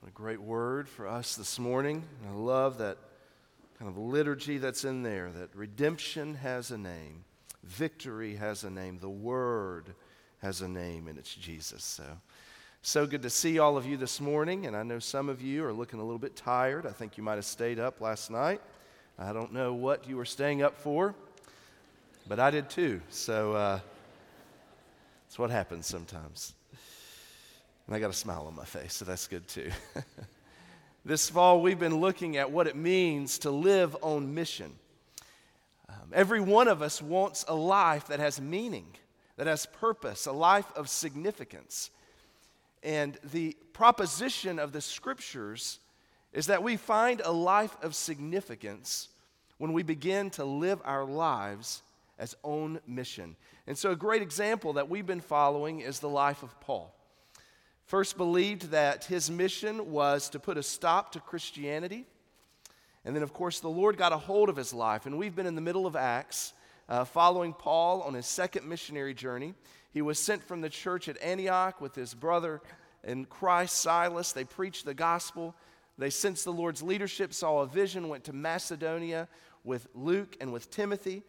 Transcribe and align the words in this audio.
What 0.00 0.10
a 0.10 0.14
great 0.14 0.40
word 0.40 0.88
for 0.88 1.08
us 1.08 1.34
this 1.34 1.58
morning. 1.58 2.04
I 2.30 2.32
love 2.32 2.78
that 2.78 2.98
kind 3.80 3.90
of 3.90 3.98
liturgy 3.98 4.58
that's 4.58 4.84
in 4.84 5.02
there 5.02 5.32
that 5.32 5.54
redemption 5.56 6.36
has 6.36 6.70
a 6.70 6.78
name, 6.78 7.24
victory 7.64 8.36
has 8.36 8.62
a 8.62 8.70
name, 8.70 9.00
the 9.00 9.08
word 9.08 9.94
has 10.40 10.60
a 10.60 10.68
name, 10.68 11.08
and 11.08 11.18
it's 11.18 11.34
Jesus. 11.34 11.82
So, 11.82 12.04
so 12.80 13.08
good 13.08 13.22
to 13.22 13.30
see 13.30 13.58
all 13.58 13.76
of 13.76 13.86
you 13.86 13.96
this 13.96 14.20
morning. 14.20 14.66
And 14.66 14.76
I 14.76 14.84
know 14.84 15.00
some 15.00 15.28
of 15.28 15.42
you 15.42 15.64
are 15.64 15.72
looking 15.72 15.98
a 15.98 16.04
little 16.04 16.20
bit 16.20 16.36
tired. 16.36 16.86
I 16.86 16.92
think 16.92 17.16
you 17.16 17.24
might 17.24 17.34
have 17.34 17.44
stayed 17.44 17.80
up 17.80 18.00
last 18.00 18.30
night. 18.30 18.60
I 19.18 19.32
don't 19.32 19.52
know 19.52 19.74
what 19.74 20.08
you 20.08 20.16
were 20.16 20.24
staying 20.24 20.62
up 20.62 20.78
for, 20.78 21.12
but 22.28 22.38
I 22.38 22.52
did 22.52 22.70
too. 22.70 23.00
So, 23.08 23.54
uh, 23.54 23.80
that's 25.26 25.40
what 25.40 25.50
happens 25.50 25.86
sometimes. 25.86 26.54
And 27.88 27.96
I 27.96 28.00
got 28.00 28.10
a 28.10 28.14
smile 28.14 28.44
on 28.46 28.54
my 28.54 28.66
face, 28.66 28.92
so 28.92 29.06
that's 29.06 29.26
good 29.26 29.48
too. 29.48 29.70
this 31.06 31.30
fall, 31.30 31.62
we've 31.62 31.78
been 31.78 32.02
looking 32.02 32.36
at 32.36 32.50
what 32.50 32.66
it 32.66 32.76
means 32.76 33.38
to 33.38 33.50
live 33.50 33.96
on 34.02 34.34
mission. 34.34 34.72
Um, 35.88 36.12
every 36.12 36.42
one 36.42 36.68
of 36.68 36.82
us 36.82 37.00
wants 37.00 37.46
a 37.48 37.54
life 37.54 38.08
that 38.08 38.20
has 38.20 38.42
meaning, 38.42 38.88
that 39.38 39.46
has 39.46 39.64
purpose, 39.64 40.26
a 40.26 40.32
life 40.32 40.70
of 40.76 40.90
significance. 40.90 41.90
And 42.82 43.16
the 43.32 43.56
proposition 43.72 44.58
of 44.58 44.72
the 44.72 44.82
scriptures 44.82 45.78
is 46.34 46.48
that 46.48 46.62
we 46.62 46.76
find 46.76 47.22
a 47.24 47.32
life 47.32 47.74
of 47.80 47.94
significance 47.94 49.08
when 49.56 49.72
we 49.72 49.82
begin 49.82 50.28
to 50.32 50.44
live 50.44 50.82
our 50.84 51.06
lives 51.06 51.82
as 52.18 52.36
on 52.42 52.80
mission. 52.86 53.34
And 53.66 53.78
so, 53.78 53.92
a 53.92 53.96
great 53.96 54.20
example 54.20 54.74
that 54.74 54.90
we've 54.90 55.06
been 55.06 55.22
following 55.22 55.80
is 55.80 56.00
the 56.00 56.08
life 56.10 56.42
of 56.42 56.60
Paul 56.60 56.94
first 57.88 58.18
believed 58.18 58.70
that 58.70 59.06
his 59.06 59.30
mission 59.30 59.90
was 59.90 60.28
to 60.28 60.38
put 60.38 60.58
a 60.58 60.62
stop 60.62 61.12
to 61.12 61.20
Christianity. 61.20 62.04
And 63.04 63.16
then, 63.16 63.22
of 63.22 63.32
course, 63.32 63.60
the 63.60 63.68
Lord 63.70 63.96
got 63.96 64.12
a 64.12 64.18
hold 64.18 64.50
of 64.50 64.56
his 64.56 64.74
life. 64.74 65.06
And 65.06 65.16
we've 65.16 65.34
been 65.34 65.46
in 65.46 65.54
the 65.54 65.62
middle 65.62 65.86
of 65.86 65.96
Acts 65.96 66.52
uh, 66.90 67.06
following 67.06 67.54
Paul 67.54 68.02
on 68.02 68.12
his 68.12 68.26
second 68.26 68.68
missionary 68.68 69.14
journey. 69.14 69.54
He 69.90 70.02
was 70.02 70.18
sent 70.18 70.44
from 70.44 70.60
the 70.60 70.68
church 70.68 71.08
at 71.08 71.20
Antioch 71.22 71.80
with 71.80 71.94
his 71.94 72.12
brother 72.12 72.60
in 73.04 73.24
Christ, 73.24 73.78
Silas. 73.78 74.32
They 74.32 74.44
preached 74.44 74.84
the 74.84 74.92
gospel. 74.92 75.54
They 75.96 76.10
sensed 76.10 76.44
the 76.44 76.52
Lord's 76.52 76.82
leadership, 76.82 77.32
saw 77.32 77.60
a 77.60 77.66
vision, 77.66 78.10
went 78.10 78.24
to 78.24 78.34
Macedonia 78.34 79.28
with 79.64 79.88
Luke 79.94 80.36
and 80.42 80.52
with 80.52 80.70
Timothy. 80.70 81.22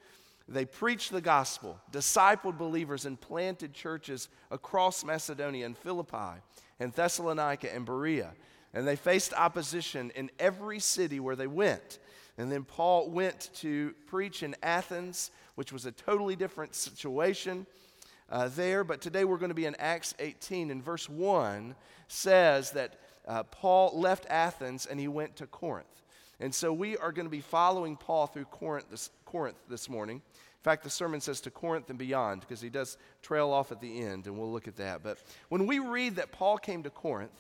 They 0.50 0.66
preached 0.66 1.12
the 1.12 1.22
gospel, 1.22 1.80
discipled 1.92 2.58
believers, 2.58 3.06
and 3.06 3.22
planted 3.22 3.72
churches 3.74 4.30
across 4.50 5.06
Macedonia 5.06 5.66
and 5.66 5.78
Philippi 5.78 6.42
and 6.80 6.92
Thessalonica 6.92 7.74
and 7.74 7.86
Berea. 7.86 8.32
And 8.74 8.88
they 8.88 8.96
faced 8.96 9.34
opposition 9.34 10.12
in 10.16 10.32
every 10.40 10.80
city 10.80 11.20
where 11.20 11.36
they 11.36 11.48
went. 11.48 12.00
And 12.38 12.52
then 12.52 12.64
Paul 12.64 13.10
went 13.12 13.52
to 13.56 13.94
preach 14.08 14.42
in 14.42 14.56
Athens, 14.64 15.30
which 15.54 15.72
was 15.72 15.86
a 15.86 15.92
totally 15.92 16.36
different 16.36 16.74
situation 16.74 17.68
uh, 18.32 18.48
there. 18.48 18.84
But 18.84 19.02
today 19.02 19.26
we're 19.26 19.38
going 19.38 19.50
to 19.50 19.56
be 19.56 19.66
in 19.66 19.76
Acts 19.76 20.16
18, 20.18 20.72
and 20.72 20.84
verse 20.84 21.08
1 21.08 21.76
says 22.08 22.72
that 22.72 23.00
uh, 23.28 23.44
Paul 23.44 24.00
left 24.00 24.26
Athens 24.30 24.88
and 24.88 25.00
he 25.00 25.08
went 25.08 25.36
to 25.36 25.46
Corinth. 25.46 26.02
And 26.40 26.54
so 26.54 26.72
we 26.72 26.98
are 26.98 27.12
going 27.12 27.26
to 27.26 27.32
be 27.32 27.42
following 27.42 27.98
Paul 27.98 28.28
through 28.28 28.46
Corinth 28.46 28.90
this, 28.90 29.10
Corinth 29.26 29.58
this 29.70 29.90
morning. 29.90 30.18
In 30.18 30.64
fact, 30.64 30.84
the 30.84 30.90
sermon 30.90 31.22
says 31.22 31.42
to 31.42 31.52
Corinth 31.52 31.90
and 31.90 32.00
beyond 32.00 32.42
because 32.42 32.62
he 32.62 32.70
does 32.70 32.98
trail 33.22 33.50
off 33.50 33.72
at 33.72 33.80
the 33.80 34.02
end, 34.02 34.26
and 34.28 34.38
we'll 34.38 34.52
look 34.52 34.68
at 34.68 34.78
that. 34.78 35.04
But 35.04 35.18
when 35.50 35.68
we 35.68 35.80
read 35.80 36.18
that 36.18 36.32
Paul 36.32 36.58
came 36.58 36.84
to 36.84 36.90
Corinth, 36.90 37.32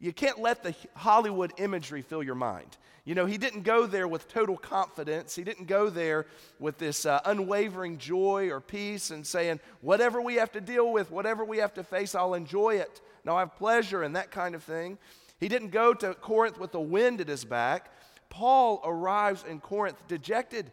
you 0.00 0.12
can't 0.12 0.40
let 0.40 0.62
the 0.62 0.74
Hollywood 0.94 1.52
imagery 1.58 2.02
fill 2.02 2.22
your 2.22 2.36
mind. 2.36 2.76
You 3.04 3.14
know, 3.14 3.26
he 3.26 3.38
didn't 3.38 3.62
go 3.62 3.86
there 3.86 4.06
with 4.06 4.28
total 4.28 4.56
confidence. 4.56 5.34
He 5.34 5.42
didn't 5.42 5.66
go 5.66 5.88
there 5.88 6.26
with 6.60 6.78
this 6.78 7.06
uh, 7.06 7.20
unwavering 7.24 7.98
joy 7.98 8.50
or 8.50 8.60
peace 8.60 9.10
and 9.10 9.26
saying, 9.26 9.60
whatever 9.80 10.20
we 10.20 10.34
have 10.34 10.52
to 10.52 10.60
deal 10.60 10.92
with, 10.92 11.10
whatever 11.10 11.44
we 11.44 11.58
have 11.58 11.74
to 11.74 11.82
face, 11.82 12.14
I'll 12.14 12.34
enjoy 12.34 12.76
it. 12.76 13.00
No, 13.24 13.34
I 13.34 13.40
have 13.40 13.56
pleasure 13.56 14.02
and 14.02 14.14
that 14.14 14.30
kind 14.30 14.54
of 14.54 14.62
thing. 14.62 14.98
He 15.40 15.48
didn't 15.48 15.70
go 15.70 15.94
to 15.94 16.14
Corinth 16.14 16.58
with 16.58 16.72
the 16.72 16.80
wind 16.80 17.20
at 17.20 17.28
his 17.28 17.44
back. 17.44 17.92
Paul 18.30 18.80
arrives 18.84 19.44
in 19.48 19.60
Corinth 19.60 20.06
dejected. 20.08 20.70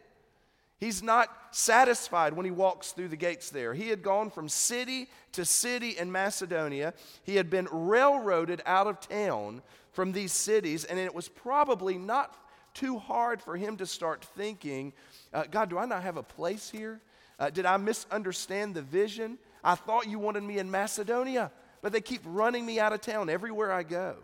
He's 0.78 1.02
not 1.02 1.30
satisfied 1.52 2.34
when 2.34 2.46
he 2.46 2.52
walks 2.52 2.92
through 2.92 3.08
the 3.08 3.16
gates 3.16 3.50
there. 3.50 3.74
He 3.74 3.90
had 3.90 4.04
gone 4.04 4.30
from 4.30 4.50
city 4.50 5.10
to 5.32 5.46
city 5.46 5.98
in 5.98 6.12
Macedonia. 6.12 6.94
He 7.24 7.38
had 7.38 7.50
been 7.50 7.68
railroaded 7.72 8.62
out 8.66 8.88
of 8.88 9.00
town 9.00 9.62
from 9.94 10.12
these 10.12 10.34
cities, 10.34 10.84
and 10.84 11.00
it 11.00 11.16
was 11.16 11.30
probably 11.30 11.98
not 11.98 12.36
too 12.74 13.00
hard 13.00 13.42
for 13.42 13.56
him 13.56 13.78
to 13.78 13.86
start 13.86 14.26
thinking, 14.36 14.92
uh, 15.34 15.46
God, 15.50 15.70
do 15.70 15.78
I 15.78 15.86
not 15.86 16.04
have 16.04 16.18
a 16.18 16.24
place 16.24 16.70
here? 16.70 17.00
Uh, 17.40 17.50
did 17.50 17.66
I 17.66 17.78
misunderstand 17.78 18.76
the 18.76 18.82
vision? 18.82 19.38
I 19.64 19.76
thought 19.76 20.08
you 20.08 20.20
wanted 20.20 20.44
me 20.44 20.60
in 20.60 20.70
Macedonia, 20.70 21.52
but 21.82 21.94
they 21.94 22.02
keep 22.02 22.22
running 22.26 22.66
me 22.66 22.80
out 22.80 22.94
of 22.94 23.02
town 23.02 23.30
everywhere 23.30 23.72
I 23.72 23.84
go. 23.84 24.18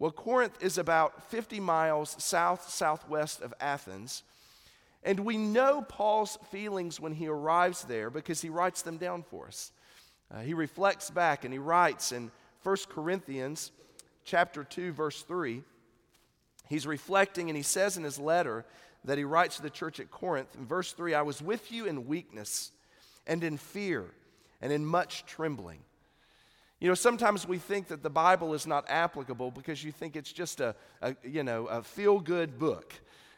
Well, 0.00 0.10
Corinth 0.10 0.56
is 0.62 0.78
about 0.78 1.30
50 1.30 1.60
miles 1.60 2.16
south 2.18 2.70
southwest 2.70 3.42
of 3.42 3.52
Athens. 3.60 4.22
And 5.02 5.20
we 5.20 5.36
know 5.36 5.82
Paul's 5.82 6.38
feelings 6.50 6.98
when 6.98 7.12
he 7.12 7.28
arrives 7.28 7.84
there 7.84 8.08
because 8.08 8.40
he 8.40 8.48
writes 8.48 8.80
them 8.80 8.96
down 8.96 9.22
for 9.22 9.46
us. 9.46 9.72
Uh, 10.32 10.40
he 10.40 10.54
reflects 10.54 11.10
back 11.10 11.44
and 11.44 11.52
he 11.52 11.58
writes 11.58 12.12
in 12.12 12.30
1 12.62 12.76
Corinthians 12.88 13.72
chapter 14.24 14.64
2 14.64 14.92
verse 14.92 15.20
3. 15.20 15.62
He's 16.66 16.86
reflecting 16.86 17.50
and 17.50 17.56
he 17.56 17.62
says 17.62 17.98
in 17.98 18.04
his 18.04 18.18
letter 18.18 18.64
that 19.04 19.18
he 19.18 19.24
writes 19.24 19.56
to 19.56 19.62
the 19.62 19.68
church 19.68 20.00
at 20.00 20.10
Corinth 20.10 20.54
in 20.56 20.64
verse 20.64 20.92
3, 20.92 21.12
I 21.12 21.22
was 21.22 21.42
with 21.42 21.70
you 21.70 21.84
in 21.84 22.06
weakness 22.06 22.70
and 23.26 23.44
in 23.44 23.58
fear 23.58 24.06
and 24.62 24.72
in 24.72 24.86
much 24.86 25.26
trembling. 25.26 25.80
You 26.80 26.88
know, 26.88 26.94
sometimes 26.94 27.46
we 27.46 27.58
think 27.58 27.88
that 27.88 28.02
the 28.02 28.10
Bible 28.10 28.54
is 28.54 28.66
not 28.66 28.86
applicable 28.88 29.50
because 29.50 29.84
you 29.84 29.92
think 29.92 30.16
it's 30.16 30.32
just 30.32 30.60
a, 30.60 30.74
a 31.02 31.14
you 31.22 31.42
know, 31.42 31.66
a 31.66 31.82
feel-good 31.82 32.58
book. 32.58 32.94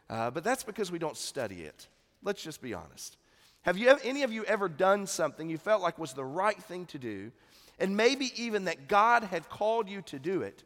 Uh, 0.08 0.30
but 0.30 0.44
that's 0.44 0.62
because 0.62 0.92
we 0.92 0.98
don't 0.98 1.16
study 1.16 1.62
it. 1.62 1.88
Let's 2.22 2.42
just 2.42 2.62
be 2.62 2.72
honest. 2.72 3.16
Have 3.62 3.76
you 3.78 3.96
any 4.04 4.22
of 4.22 4.32
you 4.32 4.44
ever 4.44 4.68
done 4.68 5.06
something 5.06 5.50
you 5.50 5.58
felt 5.58 5.82
like 5.82 5.98
was 5.98 6.12
the 6.12 6.24
right 6.24 6.60
thing 6.64 6.86
to 6.86 6.98
do, 6.98 7.32
and 7.78 7.96
maybe 7.96 8.32
even 8.36 8.66
that 8.66 8.86
God 8.88 9.24
had 9.24 9.48
called 9.48 9.88
you 9.88 10.02
to 10.02 10.18
do 10.20 10.42
it, 10.42 10.62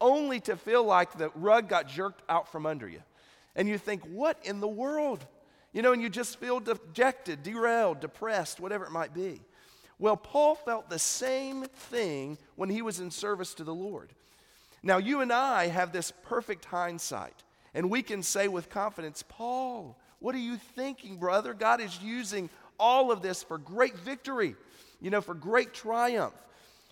only 0.00 0.40
to 0.40 0.56
feel 0.56 0.84
like 0.84 1.16
the 1.16 1.30
rug 1.34 1.68
got 1.68 1.88
jerked 1.88 2.22
out 2.28 2.50
from 2.50 2.66
under 2.66 2.88
you? 2.88 3.02
And 3.54 3.68
you 3.68 3.78
think, 3.78 4.02
what 4.04 4.38
in 4.44 4.60
the 4.60 4.68
world? 4.68 5.24
You 5.72 5.82
know, 5.82 5.92
and 5.92 6.02
you 6.02 6.08
just 6.08 6.40
feel 6.40 6.58
dejected, 6.58 7.42
derailed, 7.42 8.00
depressed, 8.00 8.60
whatever 8.60 8.84
it 8.84 8.92
might 8.92 9.14
be. 9.14 9.42
Well, 9.98 10.16
Paul 10.16 10.54
felt 10.54 10.90
the 10.90 10.98
same 10.98 11.64
thing 11.64 12.38
when 12.54 12.68
he 12.68 12.82
was 12.82 13.00
in 13.00 13.10
service 13.10 13.54
to 13.54 13.64
the 13.64 13.74
Lord. 13.74 14.12
Now, 14.82 14.98
you 14.98 15.20
and 15.20 15.32
I 15.32 15.68
have 15.68 15.92
this 15.92 16.12
perfect 16.22 16.66
hindsight. 16.66 17.42
And 17.74 17.90
we 17.90 18.02
can 18.02 18.22
say 18.22 18.48
with 18.48 18.70
confidence, 18.70 19.24
Paul, 19.28 19.98
what 20.18 20.34
are 20.34 20.38
you 20.38 20.56
thinking, 20.56 21.16
brother? 21.16 21.54
God 21.54 21.80
is 21.80 21.98
using 22.02 22.50
all 22.78 23.10
of 23.10 23.22
this 23.22 23.42
for 23.42 23.58
great 23.58 23.96
victory, 23.98 24.54
you 25.00 25.10
know, 25.10 25.20
for 25.20 25.34
great 25.34 25.74
triumph. 25.74 26.34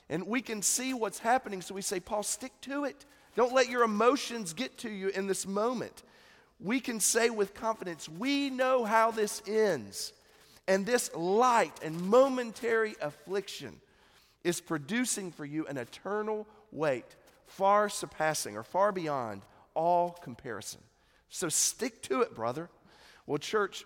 And 0.08 0.26
we 0.26 0.42
can 0.42 0.62
see 0.62 0.92
what's 0.92 1.18
happening. 1.18 1.62
So 1.62 1.74
we 1.74 1.82
say, 1.82 2.00
Paul, 2.00 2.22
stick 2.22 2.52
to 2.62 2.84
it. 2.84 3.04
Don't 3.36 3.52
let 3.52 3.68
your 3.68 3.82
emotions 3.82 4.52
get 4.52 4.78
to 4.78 4.90
you 4.90 5.08
in 5.08 5.26
this 5.26 5.46
moment. 5.46 6.02
We 6.60 6.80
can 6.80 7.00
say 7.00 7.30
with 7.30 7.54
confidence, 7.54 8.08
we 8.08 8.48
know 8.48 8.84
how 8.84 9.10
this 9.10 9.42
ends. 9.46 10.12
And 10.66 10.86
this 10.86 11.14
light 11.14 11.78
and 11.82 12.00
momentary 12.00 12.94
affliction 13.00 13.80
is 14.42 14.60
producing 14.60 15.30
for 15.30 15.44
you 15.44 15.66
an 15.66 15.76
eternal 15.76 16.46
weight, 16.72 17.16
far 17.46 17.88
surpassing 17.88 18.56
or 18.56 18.62
far 18.62 18.92
beyond 18.92 19.42
all 19.74 20.10
comparison. 20.22 20.80
So 21.28 21.48
stick 21.48 22.02
to 22.02 22.22
it, 22.22 22.34
brother. 22.34 22.70
Well, 23.26 23.38
church, 23.38 23.84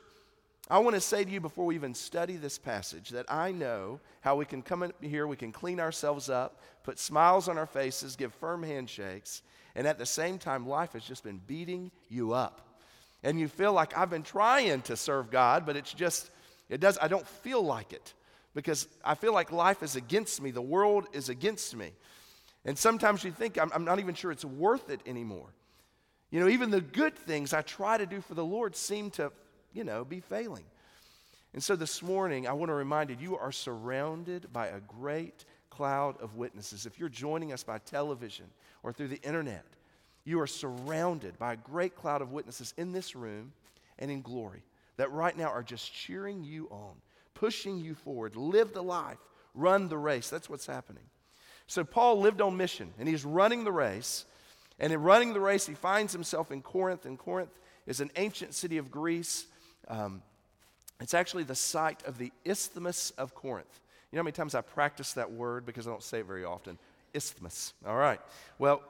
I 0.70 0.80
want 0.80 0.94
to 0.94 1.00
say 1.00 1.24
to 1.24 1.30
you 1.30 1.40
before 1.40 1.64
we 1.64 1.76
even 1.76 1.94
study 1.94 2.36
this 2.36 2.58
passage 2.58 3.10
that 3.10 3.26
I 3.32 3.52
know 3.52 4.00
how 4.20 4.36
we 4.36 4.44
can 4.44 4.60
come 4.62 4.82
in 4.82 4.92
here, 5.00 5.26
we 5.26 5.36
can 5.36 5.50
clean 5.50 5.80
ourselves 5.80 6.28
up, 6.28 6.60
put 6.82 6.98
smiles 6.98 7.48
on 7.48 7.56
our 7.56 7.66
faces, 7.66 8.16
give 8.16 8.34
firm 8.34 8.62
handshakes, 8.62 9.42
and 9.74 9.86
at 9.86 9.98
the 9.98 10.06
same 10.06 10.38
time, 10.38 10.68
life 10.68 10.92
has 10.92 11.04
just 11.04 11.24
been 11.24 11.40
beating 11.46 11.90
you 12.08 12.32
up. 12.32 12.60
And 13.22 13.40
you 13.40 13.48
feel 13.48 13.72
like 13.72 13.96
I've 13.96 14.10
been 14.10 14.22
trying 14.22 14.82
to 14.82 14.96
serve 14.96 15.30
God, 15.30 15.64
but 15.64 15.76
it's 15.76 15.92
just, 15.92 16.30
it 16.68 16.80
does, 16.80 16.98
I 17.00 17.08
don't 17.08 17.26
feel 17.26 17.62
like 17.62 17.92
it 17.92 18.14
because 18.54 18.88
I 19.04 19.14
feel 19.14 19.32
like 19.32 19.52
life 19.52 19.82
is 19.82 19.96
against 19.96 20.42
me, 20.42 20.50
the 20.50 20.62
world 20.62 21.06
is 21.12 21.28
against 21.28 21.76
me. 21.76 21.92
And 22.64 22.76
sometimes 22.76 23.24
you 23.24 23.30
think, 23.30 23.58
I'm, 23.58 23.70
I'm 23.72 23.84
not 23.84 23.98
even 23.98 24.14
sure 24.14 24.30
it's 24.30 24.44
worth 24.44 24.90
it 24.90 25.00
anymore. 25.06 25.48
You 26.30 26.40
know, 26.40 26.48
even 26.48 26.70
the 26.70 26.80
good 26.80 27.16
things 27.16 27.52
I 27.52 27.62
try 27.62 27.96
to 27.96 28.04
do 28.04 28.20
for 28.20 28.34
the 28.34 28.44
Lord 28.44 28.76
seem 28.76 29.10
to, 29.12 29.32
you 29.72 29.84
know, 29.84 30.04
be 30.04 30.20
failing. 30.20 30.64
And 31.54 31.62
so 31.62 31.76
this 31.76 32.02
morning, 32.02 32.46
I 32.46 32.52
want 32.52 32.68
to 32.68 32.74
remind 32.74 33.10
you, 33.10 33.16
you 33.18 33.38
are 33.38 33.52
surrounded 33.52 34.52
by 34.52 34.66
a 34.66 34.80
great 34.80 35.46
cloud 35.70 36.20
of 36.20 36.36
witnesses. 36.36 36.84
If 36.84 36.98
you're 36.98 37.08
joining 37.08 37.52
us 37.52 37.64
by 37.64 37.78
television 37.78 38.46
or 38.82 38.92
through 38.92 39.08
the 39.08 39.22
internet, 39.22 39.64
you 40.24 40.40
are 40.40 40.46
surrounded 40.46 41.38
by 41.38 41.54
a 41.54 41.56
great 41.56 41.96
cloud 41.96 42.20
of 42.20 42.32
witnesses 42.32 42.74
in 42.76 42.92
this 42.92 43.16
room 43.16 43.52
and 43.98 44.10
in 44.10 44.20
glory 44.20 44.62
that 44.98 45.10
right 45.10 45.36
now 45.36 45.48
are 45.48 45.62
just 45.62 45.92
cheering 45.92 46.44
you 46.44 46.68
on, 46.70 46.94
pushing 47.32 47.78
you 47.78 47.94
forward. 47.94 48.36
Live 48.36 48.74
the 48.74 48.82
life, 48.82 49.18
run 49.54 49.88
the 49.88 49.96
race. 49.96 50.28
That's 50.28 50.50
what's 50.50 50.66
happening. 50.66 51.04
So 51.66 51.84
Paul 51.84 52.20
lived 52.20 52.42
on 52.42 52.56
mission 52.56 52.92
and 52.98 53.08
he's 53.08 53.24
running 53.24 53.64
the 53.64 53.72
race. 53.72 54.26
And 54.78 54.92
in 54.92 55.02
running 55.02 55.32
the 55.32 55.40
race, 55.40 55.66
he 55.66 55.74
finds 55.74 56.12
himself 56.12 56.52
in 56.52 56.62
Corinth, 56.62 57.04
and 57.04 57.18
Corinth 57.18 57.50
is 57.86 58.00
an 58.00 58.12
ancient 58.14 58.54
city 58.54 58.78
of 58.78 58.92
Greece. 58.92 59.46
Um, 59.88 60.22
it's 61.00 61.14
actually 61.14 61.42
the 61.42 61.56
site 61.56 62.04
of 62.04 62.16
the 62.16 62.30
Isthmus 62.44 63.10
of 63.12 63.34
Corinth. 63.34 63.80
You 64.12 64.16
know 64.16 64.20
how 64.20 64.24
many 64.24 64.32
times 64.32 64.54
I 64.54 64.60
practice 64.60 65.14
that 65.14 65.32
word 65.32 65.66
because 65.66 65.88
I 65.88 65.90
don't 65.90 66.02
say 66.02 66.20
it 66.20 66.26
very 66.26 66.44
often? 66.44 66.78
Isthmus. 67.12 67.74
All 67.86 67.96
right. 67.96 68.20
Well, 68.58 68.82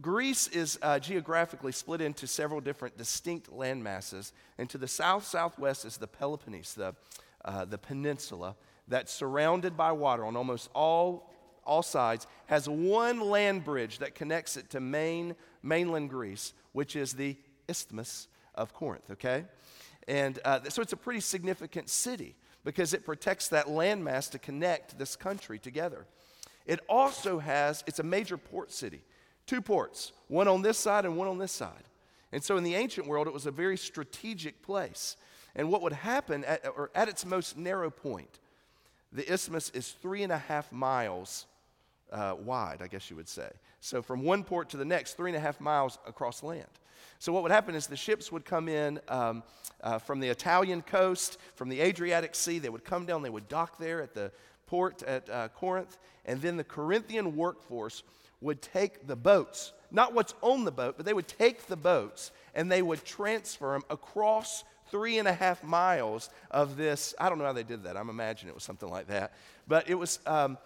Greece 0.00 0.48
is 0.48 0.78
uh, 0.82 0.98
geographically 0.98 1.72
split 1.72 2.00
into 2.00 2.26
several 2.26 2.60
different 2.60 2.96
distinct 2.96 3.52
land 3.52 3.84
masses. 3.84 4.32
And 4.58 4.68
to 4.70 4.78
the 4.78 4.88
south 4.88 5.24
southwest 5.24 5.84
is 5.84 5.96
the 5.96 6.06
Peloponnese, 6.06 6.74
the, 6.74 6.94
uh, 7.44 7.64
the 7.64 7.78
peninsula 7.78 8.56
that's 8.88 9.12
surrounded 9.12 9.76
by 9.76 9.92
water 9.92 10.24
on 10.24 10.36
almost 10.36 10.70
all, 10.74 11.30
all 11.64 11.82
sides, 11.82 12.26
has 12.46 12.68
one 12.68 13.20
land 13.20 13.64
bridge 13.64 13.98
that 13.98 14.14
connects 14.14 14.56
it 14.56 14.70
to 14.70 14.80
main, 14.80 15.34
mainland 15.62 16.10
Greece, 16.10 16.54
which 16.72 16.96
is 16.96 17.12
the 17.12 17.36
Isthmus 17.68 18.28
of 18.54 18.74
Corinth, 18.74 19.10
okay? 19.10 19.44
And 20.08 20.38
uh, 20.44 20.60
so 20.68 20.82
it's 20.82 20.92
a 20.92 20.96
pretty 20.96 21.20
significant 21.20 21.88
city 21.88 22.34
because 22.64 22.94
it 22.94 23.04
protects 23.04 23.48
that 23.48 23.66
landmass 23.66 24.30
to 24.30 24.38
connect 24.38 24.98
this 24.98 25.16
country 25.16 25.58
together. 25.58 26.06
It 26.66 26.80
also 26.88 27.38
has, 27.38 27.82
it's 27.86 27.98
a 27.98 28.04
major 28.04 28.36
port 28.36 28.72
city, 28.72 29.02
two 29.46 29.60
ports, 29.60 30.12
one 30.28 30.48
on 30.48 30.62
this 30.62 30.78
side 30.78 31.04
and 31.04 31.16
one 31.16 31.28
on 31.28 31.38
this 31.38 31.52
side. 31.52 31.84
And 32.32 32.42
so 32.42 32.56
in 32.56 32.64
the 32.64 32.74
ancient 32.74 33.06
world, 33.06 33.26
it 33.26 33.32
was 33.32 33.46
a 33.46 33.50
very 33.50 33.76
strategic 33.76 34.62
place. 34.62 35.16
And 35.54 35.70
what 35.70 35.82
would 35.82 35.92
happen, 35.92 36.44
at, 36.44 36.66
or 36.66 36.90
at 36.94 37.08
its 37.08 37.26
most 37.26 37.58
narrow 37.58 37.90
point, 37.90 38.38
the 39.12 39.30
isthmus 39.30 39.68
is 39.70 39.90
three 39.90 40.22
and 40.22 40.32
a 40.32 40.38
half 40.38 40.72
miles 40.72 41.46
uh, 42.10 42.34
wide, 42.38 42.80
I 42.80 42.86
guess 42.86 43.10
you 43.10 43.16
would 43.16 43.28
say. 43.28 43.50
So 43.80 44.00
from 44.00 44.22
one 44.22 44.44
port 44.44 44.70
to 44.70 44.76
the 44.76 44.84
next, 44.84 45.14
three 45.16 45.30
and 45.30 45.36
a 45.36 45.40
half 45.40 45.60
miles 45.60 45.98
across 46.06 46.42
land. 46.42 46.68
So, 47.18 47.32
what 47.32 47.44
would 47.44 47.52
happen 47.52 47.76
is 47.76 47.86
the 47.86 47.96
ships 47.96 48.32
would 48.32 48.44
come 48.44 48.68
in 48.68 49.00
um, 49.08 49.44
uh, 49.80 49.98
from 49.98 50.18
the 50.18 50.28
Italian 50.28 50.82
coast, 50.82 51.38
from 51.54 51.68
the 51.68 51.80
Adriatic 51.80 52.34
Sea. 52.34 52.58
They 52.58 52.68
would 52.68 52.84
come 52.84 53.06
down, 53.06 53.22
they 53.22 53.30
would 53.30 53.48
dock 53.48 53.78
there 53.78 54.02
at 54.02 54.12
the 54.12 54.32
port 54.66 55.04
at 55.04 55.30
uh, 55.30 55.48
Corinth, 55.48 55.98
and 56.24 56.40
then 56.40 56.56
the 56.56 56.64
Corinthian 56.64 57.36
workforce 57.36 58.02
would 58.42 58.60
take 58.60 59.06
the 59.06 59.16
boats, 59.16 59.72
not 59.90 60.12
what's 60.12 60.34
on 60.42 60.64
the 60.64 60.70
boat, 60.70 60.94
but 60.96 61.06
they 61.06 61.14
would 61.14 61.28
take 61.28 61.66
the 61.66 61.76
boats 61.76 62.30
and 62.54 62.70
they 62.70 62.82
would 62.82 63.04
transfer 63.04 63.72
them 63.72 63.82
across 63.88 64.64
three 64.90 65.18
and 65.18 65.26
a 65.26 65.32
half 65.32 65.64
miles 65.64 66.28
of 66.50 66.76
this. 66.76 67.14
I 67.18 67.28
don't 67.28 67.38
know 67.38 67.44
how 67.44 67.52
they 67.54 67.62
did 67.62 67.84
that. 67.84 67.96
I'm 67.96 68.10
imagining 68.10 68.50
it 68.50 68.54
was 68.54 68.64
something 68.64 68.90
like 68.90 69.06
that. 69.06 69.32
But 69.66 69.88
it 69.88 69.94
was, 69.94 70.18
um, 70.26 70.58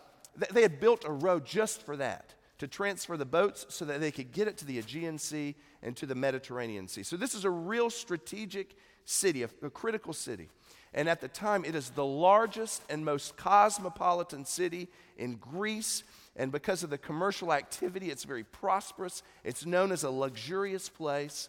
they 0.50 0.62
had 0.62 0.80
built 0.80 1.04
a 1.04 1.12
road 1.12 1.44
just 1.44 1.82
for 1.82 1.96
that 1.96 2.34
to 2.58 2.66
transfer 2.66 3.16
the 3.16 3.26
boats 3.26 3.66
so 3.68 3.84
that 3.84 4.00
they 4.00 4.10
could 4.10 4.32
get 4.32 4.48
it 4.48 4.56
to 4.58 4.64
the 4.64 4.78
Aegean 4.78 5.18
Sea 5.18 5.54
and 5.82 5.96
to 5.96 6.06
the 6.06 6.14
Mediterranean 6.14 6.88
Sea. 6.88 7.02
So, 7.02 7.16
this 7.16 7.34
is 7.34 7.44
a 7.44 7.50
real 7.50 7.90
strategic 7.90 8.74
city, 9.04 9.42
a, 9.42 9.50
a, 9.62 9.70
critical 9.70 10.12
city. 10.12 10.48
And 10.94 11.08
at 11.08 11.20
the 11.20 11.28
time, 11.28 11.64
it 11.64 11.74
is 11.74 11.90
the 11.90 12.04
largest 12.04 12.82
and 12.88 13.04
most 13.04 13.36
cosmopolitan 13.36 14.46
city 14.46 14.88
in 15.18 15.36
Greece. 15.36 16.02
And 16.36 16.52
because 16.52 16.82
of 16.82 16.90
the 16.90 16.98
commercial 16.98 17.52
activity, 17.52 18.10
it's 18.10 18.24
very 18.24 18.44
prosperous. 18.44 19.22
It's 19.42 19.64
known 19.64 19.90
as 19.90 20.04
a 20.04 20.10
luxurious 20.10 20.88
place. 20.88 21.48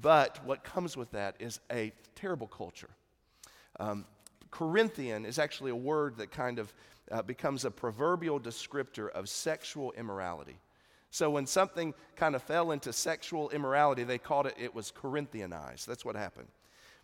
But 0.00 0.44
what 0.44 0.64
comes 0.64 0.96
with 0.96 1.10
that 1.12 1.36
is 1.38 1.60
a 1.70 1.92
terrible 2.14 2.46
culture. 2.46 2.90
Um, 3.78 4.06
Corinthian 4.50 5.26
is 5.26 5.38
actually 5.38 5.70
a 5.70 5.76
word 5.76 6.16
that 6.18 6.30
kind 6.30 6.58
of 6.58 6.72
uh, 7.10 7.22
becomes 7.22 7.64
a 7.64 7.70
proverbial 7.70 8.40
descriptor 8.40 9.10
of 9.10 9.28
sexual 9.28 9.92
immorality. 9.92 10.56
So 11.10 11.30
when 11.30 11.46
something 11.46 11.94
kind 12.16 12.34
of 12.34 12.42
fell 12.42 12.70
into 12.70 12.92
sexual 12.92 13.50
immorality, 13.50 14.04
they 14.04 14.18
called 14.18 14.46
it, 14.46 14.54
it 14.58 14.74
was 14.74 14.92
Corinthianized. 14.92 15.86
That's 15.86 16.04
what 16.04 16.16
happened. 16.16 16.48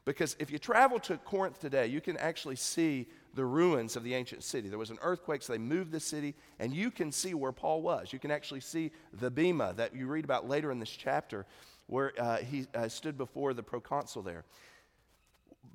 Because 0.04 0.36
if 0.38 0.50
you 0.50 0.58
travel 0.58 0.98
to 1.00 1.16
Corinth 1.16 1.60
today, 1.60 1.86
you 1.86 2.00
can 2.00 2.16
actually 2.18 2.56
see 2.56 3.06
the 3.34 3.44
ruins 3.44 3.96
of 3.96 4.04
the 4.04 4.14
ancient 4.14 4.42
city. 4.42 4.68
There 4.68 4.78
was 4.78 4.90
an 4.90 4.98
earthquake, 5.00 5.42
so 5.42 5.52
they 5.52 5.58
moved 5.58 5.92
the 5.92 6.00
city, 6.00 6.34
and 6.58 6.74
you 6.74 6.90
can 6.90 7.10
see 7.10 7.32
where 7.32 7.52
Paul 7.52 7.80
was. 7.80 8.12
You 8.12 8.18
can 8.18 8.30
actually 8.30 8.60
see 8.60 8.90
the 9.14 9.30
bema 9.30 9.72
that 9.74 9.96
you 9.96 10.06
read 10.06 10.24
about 10.24 10.48
later 10.48 10.70
in 10.70 10.78
this 10.78 10.90
chapter, 10.90 11.46
where 11.86 12.12
uh, 12.18 12.36
he 12.36 12.66
uh, 12.74 12.88
stood 12.88 13.16
before 13.16 13.54
the 13.54 13.62
proconsul 13.62 14.22
there. 14.22 14.44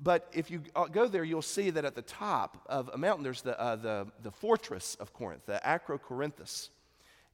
But 0.01 0.29
if 0.31 0.51
you 0.51 0.61
uh, 0.75 0.85
go 0.85 1.07
there, 1.07 1.23
you'll 1.23 1.41
see 1.41 1.71
that 1.71 1.83
at 1.83 1.95
the 1.95 2.03
top 2.03 2.63
of 2.67 2.89
a 2.93 2.97
mountain, 2.97 3.23
there's 3.23 3.41
the, 3.41 3.59
uh, 3.59 3.75
the, 3.75 4.07
the 4.21 4.31
fortress 4.31 4.95
of 4.95 5.11
Corinth, 5.11 5.45
the 5.47 5.59
Acrocorinthus. 5.65 6.69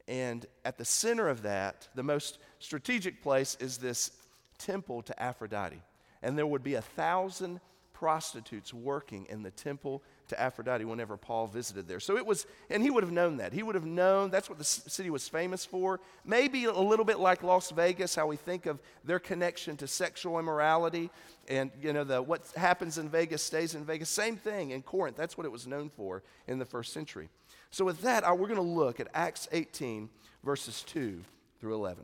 And 0.07 0.45
at 0.63 0.77
the 0.77 0.85
center 0.85 1.27
of 1.27 1.41
that, 1.43 1.89
the 1.93 2.03
most 2.03 2.39
strategic 2.59 3.21
place 3.21 3.57
is 3.59 3.77
this 3.77 4.11
temple 4.57 5.01
to 5.03 5.21
Aphrodite. 5.21 5.81
And 6.25 6.35
there 6.35 6.47
would 6.47 6.63
be 6.63 6.73
a 6.73 6.81
thousand 6.81 7.59
prostitutes 7.93 8.73
working 8.73 9.27
in 9.29 9.43
the 9.43 9.51
temple 9.51 10.01
to 10.27 10.41
Aphrodite 10.41 10.83
whenever 10.83 11.17
Paul 11.17 11.45
visited 11.45 11.87
there. 11.87 11.99
So 11.99 12.17
it 12.17 12.25
was, 12.25 12.47
and 12.71 12.81
he 12.81 12.89
would 12.89 13.03
have 13.03 13.11
known 13.11 13.37
that. 13.37 13.53
He 13.53 13.61
would 13.61 13.75
have 13.75 13.85
known 13.85 14.31
that's 14.31 14.49
what 14.49 14.57
the 14.57 14.65
city 14.65 15.11
was 15.11 15.29
famous 15.29 15.65
for. 15.65 16.01
Maybe 16.25 16.65
a 16.65 16.73
little 16.73 17.05
bit 17.05 17.19
like 17.19 17.43
Las 17.43 17.69
Vegas, 17.69 18.15
how 18.15 18.25
we 18.25 18.37
think 18.37 18.65
of 18.65 18.79
their 19.03 19.19
connection 19.19 19.77
to 19.77 19.87
sexual 19.87 20.39
immorality 20.39 21.11
and, 21.47 21.69
you 21.79 21.93
know, 21.93 22.03
the, 22.03 22.23
what 22.23 22.41
happens 22.57 22.97
in 22.97 23.07
Vegas 23.07 23.43
stays 23.43 23.75
in 23.75 23.85
Vegas. 23.85 24.09
Same 24.09 24.35
thing 24.35 24.71
in 24.71 24.81
Corinth. 24.81 25.15
That's 25.15 25.37
what 25.37 25.45
it 25.45 25.51
was 25.51 25.67
known 25.67 25.89
for 25.89 26.23
in 26.47 26.57
the 26.57 26.65
first 26.65 26.91
century. 26.91 27.29
So 27.69 27.85
with 27.85 28.01
that, 28.01 28.23
we're 28.23 28.47
going 28.47 28.55
to 28.55 28.61
look 28.61 28.99
at 28.99 29.09
Acts 29.13 29.47
18, 29.51 30.09
verses 30.43 30.83
2 30.87 31.21
through 31.61 31.75
11. 31.75 32.03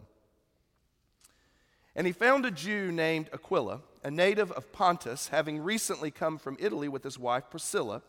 And 1.96 2.08
he 2.08 2.14
found 2.14 2.46
a 2.46 2.52
Jew 2.52 2.92
named 2.92 3.30
Aquila, 3.34 3.82
a 4.04 4.12
native 4.12 4.52
of 4.52 4.72
Pontus, 4.72 5.28
having 5.30 5.60
recently 5.60 6.12
come 6.12 6.38
from 6.38 6.58
Italy 6.60 6.88
with 6.88 7.04
his 7.04 7.20
wife 7.20 7.50
Priscilla, 7.50 8.02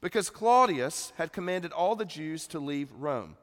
because 0.00 0.30
Claudius 0.30 1.12
had 1.16 1.32
commanded 1.32 1.72
all 1.72 1.96
the 1.96 2.04
Jews 2.04 2.46
to 2.48 2.58
leave 2.58 2.92
Rome. 2.92 3.36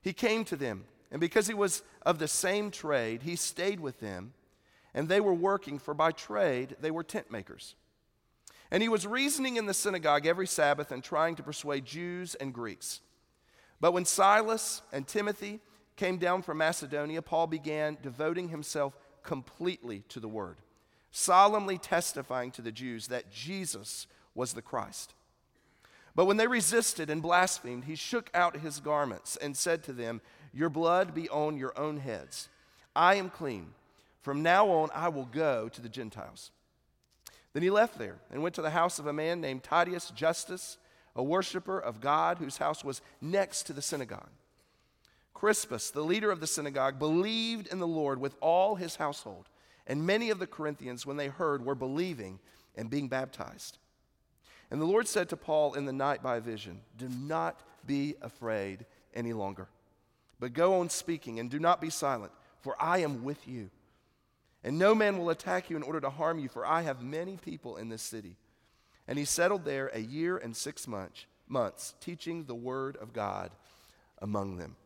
He 0.00 0.12
came 0.12 0.44
to 0.46 0.56
them, 0.56 0.84
and 1.10 1.20
because 1.20 1.46
he 1.46 1.54
was 1.54 1.82
of 2.02 2.18
the 2.18 2.28
same 2.28 2.70
trade, 2.70 3.22
he 3.22 3.36
stayed 3.36 3.80
with 3.80 4.00
them, 4.00 4.32
and 4.94 5.08
they 5.08 5.20
were 5.20 5.34
working, 5.34 5.78
for 5.78 5.94
by 5.94 6.10
trade 6.10 6.76
they 6.80 6.90
were 6.90 7.04
tent 7.04 7.30
makers. 7.30 7.74
And 8.70 8.82
he 8.82 8.88
was 8.88 9.06
reasoning 9.06 9.56
in 9.56 9.66
the 9.66 9.74
synagogue 9.74 10.26
every 10.26 10.46
Sabbath 10.46 10.92
and 10.92 11.02
trying 11.02 11.36
to 11.36 11.42
persuade 11.42 11.84
Jews 11.84 12.34
and 12.36 12.54
Greeks. 12.54 13.00
But 13.80 13.92
when 13.92 14.04
Silas 14.04 14.82
and 14.92 15.06
Timothy 15.06 15.60
came 15.96 16.18
down 16.18 16.42
from 16.42 16.58
Macedonia, 16.58 17.20
Paul 17.20 17.46
began 17.46 17.98
devoting 18.00 18.48
himself 18.48 18.96
completely 19.22 20.04
to 20.08 20.20
the 20.20 20.28
word, 20.28 20.56
solemnly 21.10 21.78
testifying 21.78 22.50
to 22.52 22.62
the 22.62 22.72
Jews 22.72 23.08
that 23.08 23.30
Jesus 23.32 24.06
was 24.34 24.52
the 24.52 24.62
Christ. 24.62 25.14
But 26.14 26.26
when 26.26 26.36
they 26.36 26.46
resisted 26.46 27.08
and 27.10 27.22
blasphemed, 27.22 27.84
he 27.84 27.94
shook 27.94 28.30
out 28.34 28.56
his 28.56 28.80
garments 28.80 29.36
and 29.36 29.56
said 29.56 29.82
to 29.84 29.92
them, 29.92 30.20
Your 30.52 30.68
blood 30.68 31.14
be 31.14 31.28
on 31.28 31.56
your 31.56 31.78
own 31.78 31.98
heads. 31.98 32.48
I 32.94 33.14
am 33.14 33.30
clean. 33.30 33.68
From 34.20 34.42
now 34.42 34.68
on, 34.68 34.90
I 34.94 35.08
will 35.08 35.24
go 35.24 35.68
to 35.68 35.80
the 35.80 35.88
Gentiles. 35.88 36.50
Then 37.52 37.62
he 37.62 37.70
left 37.70 37.98
there 37.98 38.16
and 38.30 38.42
went 38.42 38.54
to 38.56 38.62
the 38.62 38.70
house 38.70 38.98
of 38.98 39.06
a 39.06 39.12
man 39.12 39.40
named 39.40 39.62
Titius 39.62 40.10
Justus, 40.14 40.78
a 41.16 41.22
worshiper 41.22 41.78
of 41.78 42.00
God, 42.00 42.38
whose 42.38 42.58
house 42.58 42.84
was 42.84 43.00
next 43.20 43.64
to 43.64 43.72
the 43.72 43.82
synagogue. 43.82 44.28
Crispus, 45.34 45.90
the 45.90 46.04
leader 46.04 46.30
of 46.30 46.40
the 46.40 46.46
synagogue, 46.46 46.98
believed 46.98 47.66
in 47.68 47.78
the 47.78 47.86
Lord 47.86 48.20
with 48.20 48.36
all 48.40 48.74
his 48.74 48.96
household, 48.96 49.48
and 49.90 50.06
many 50.06 50.30
of 50.30 50.38
the 50.38 50.46
Corinthians, 50.46 51.04
when 51.04 51.16
they 51.16 51.26
heard, 51.26 51.66
were 51.66 51.74
believing 51.74 52.38
and 52.76 52.88
being 52.88 53.08
baptized. 53.08 53.76
And 54.70 54.80
the 54.80 54.86
Lord 54.86 55.08
said 55.08 55.28
to 55.30 55.36
Paul 55.36 55.74
in 55.74 55.84
the 55.84 55.92
night 55.92 56.22
by 56.22 56.38
vision, 56.38 56.82
Do 56.96 57.08
not 57.08 57.58
be 57.84 58.14
afraid 58.22 58.86
any 59.14 59.32
longer, 59.32 59.66
but 60.38 60.52
go 60.52 60.78
on 60.78 60.90
speaking 60.90 61.40
and 61.40 61.50
do 61.50 61.58
not 61.58 61.80
be 61.80 61.90
silent, 61.90 62.30
for 62.60 62.80
I 62.80 62.98
am 62.98 63.24
with 63.24 63.48
you. 63.48 63.68
And 64.62 64.78
no 64.78 64.94
man 64.94 65.18
will 65.18 65.28
attack 65.28 65.70
you 65.70 65.76
in 65.76 65.82
order 65.82 66.00
to 66.02 66.10
harm 66.10 66.38
you, 66.38 66.48
for 66.48 66.64
I 66.64 66.82
have 66.82 67.02
many 67.02 67.36
people 67.36 67.76
in 67.76 67.88
this 67.88 68.02
city. 68.02 68.36
And 69.08 69.18
he 69.18 69.24
settled 69.24 69.64
there 69.64 69.90
a 69.92 69.98
year 69.98 70.36
and 70.36 70.56
six 70.56 70.86
months, 70.86 71.26
months 71.48 71.94
teaching 72.00 72.44
the 72.44 72.54
word 72.54 72.96
of 72.98 73.12
God 73.12 73.50
among 74.22 74.58
them. 74.58 74.76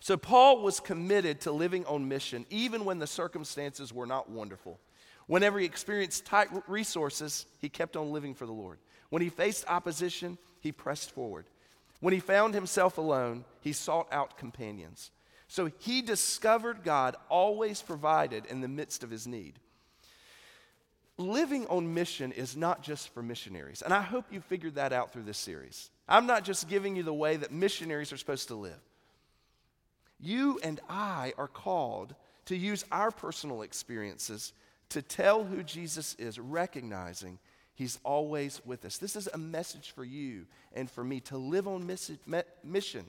So 0.00 0.16
Paul 0.16 0.62
was 0.62 0.80
committed 0.80 1.42
to 1.42 1.52
living 1.52 1.84
on 1.84 2.08
mission 2.08 2.46
even 2.48 2.84
when 2.84 2.98
the 2.98 3.06
circumstances 3.06 3.92
were 3.92 4.06
not 4.06 4.30
wonderful. 4.30 4.80
Whenever 5.26 5.58
he 5.58 5.66
experienced 5.66 6.24
tight 6.24 6.48
resources, 6.66 7.46
he 7.60 7.68
kept 7.68 7.96
on 7.96 8.10
living 8.10 8.34
for 8.34 8.46
the 8.46 8.52
Lord. 8.52 8.78
When 9.10 9.22
he 9.22 9.28
faced 9.28 9.68
opposition, 9.68 10.38
he 10.60 10.72
pressed 10.72 11.12
forward. 11.12 11.44
When 12.00 12.14
he 12.14 12.20
found 12.20 12.54
himself 12.54 12.96
alone, 12.96 13.44
he 13.60 13.72
sought 13.72 14.08
out 14.10 14.38
companions. 14.38 15.10
So 15.48 15.70
he 15.78 16.00
discovered 16.00 16.82
God 16.82 17.16
always 17.28 17.82
provided 17.82 18.46
in 18.46 18.60
the 18.60 18.68
midst 18.68 19.04
of 19.04 19.10
his 19.10 19.26
need. 19.26 19.58
Living 21.18 21.66
on 21.66 21.92
mission 21.92 22.32
is 22.32 22.56
not 22.56 22.82
just 22.82 23.12
for 23.12 23.22
missionaries, 23.22 23.82
and 23.82 23.92
I 23.92 24.00
hope 24.00 24.24
you 24.30 24.40
figured 24.40 24.76
that 24.76 24.92
out 24.94 25.12
through 25.12 25.24
this 25.24 25.36
series. 25.36 25.90
I'm 26.08 26.26
not 26.26 26.44
just 26.44 26.68
giving 26.68 26.96
you 26.96 27.02
the 27.02 27.12
way 27.12 27.36
that 27.36 27.52
missionaries 27.52 28.12
are 28.12 28.16
supposed 28.16 28.48
to 28.48 28.54
live. 28.54 28.80
You 30.20 30.60
and 30.62 30.80
I 30.88 31.32
are 31.38 31.48
called 31.48 32.14
to 32.46 32.56
use 32.56 32.84
our 32.92 33.10
personal 33.10 33.62
experiences 33.62 34.52
to 34.90 35.02
tell 35.02 35.44
who 35.44 35.62
Jesus 35.62 36.14
is, 36.18 36.38
recognizing 36.38 37.38
He's 37.74 37.98
always 38.04 38.60
with 38.66 38.84
us. 38.84 38.98
This 38.98 39.16
is 39.16 39.26
a 39.32 39.38
message 39.38 39.92
for 39.92 40.04
you 40.04 40.44
and 40.74 40.90
for 40.90 41.02
me 41.02 41.20
to 41.20 41.38
live 41.38 41.66
on 41.66 41.86
mission, 41.86 43.04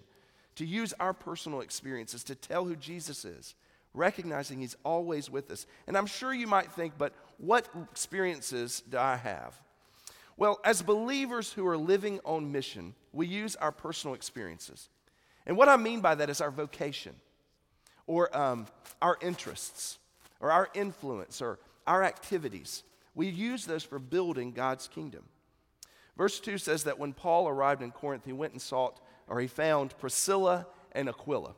to 0.55 0.65
use 0.65 0.93
our 0.99 1.13
personal 1.13 1.59
experiences 1.59 2.23
to 2.25 2.35
tell 2.35 2.63
who 2.63 2.77
Jesus 2.77 3.25
is, 3.25 3.55
recognizing 3.93 4.59
He's 4.59 4.77
always 4.85 5.29
with 5.29 5.51
us. 5.51 5.65
And 5.87 5.97
I'm 5.97 6.05
sure 6.05 6.33
you 6.33 6.47
might 6.47 6.71
think, 6.71 6.93
but 6.97 7.13
what 7.37 7.67
experiences 7.91 8.81
do 8.89 8.97
I 8.97 9.17
have? 9.17 9.59
Well, 10.37 10.61
as 10.63 10.81
believers 10.81 11.51
who 11.51 11.67
are 11.67 11.77
living 11.77 12.21
on 12.23 12.53
mission, 12.53 12.95
we 13.11 13.27
use 13.27 13.57
our 13.57 13.73
personal 13.73 14.15
experiences. 14.15 14.87
And 15.45 15.57
what 15.57 15.69
I 15.69 15.77
mean 15.77 16.01
by 16.01 16.15
that 16.15 16.29
is 16.29 16.41
our 16.41 16.51
vocation, 16.51 17.15
or 18.07 18.35
um, 18.37 18.67
our 19.01 19.17
interests, 19.21 19.97
or 20.39 20.51
our 20.51 20.69
influence, 20.73 21.41
or 21.41 21.59
our 21.87 22.03
activities. 22.03 22.83
We 23.15 23.27
use 23.27 23.65
those 23.65 23.83
for 23.83 23.99
building 23.99 24.51
God's 24.51 24.87
kingdom. 24.87 25.23
Verse 26.17 26.39
2 26.39 26.57
says 26.57 26.83
that 26.83 26.99
when 26.99 27.13
Paul 27.13 27.47
arrived 27.47 27.81
in 27.81 27.91
Corinth, 27.91 28.25
he 28.25 28.33
went 28.33 28.53
and 28.53 28.61
sought, 28.61 28.99
or 29.27 29.39
he 29.39 29.47
found 29.47 29.97
Priscilla 29.97 30.67
and 30.91 31.09
Aquila. 31.09 31.53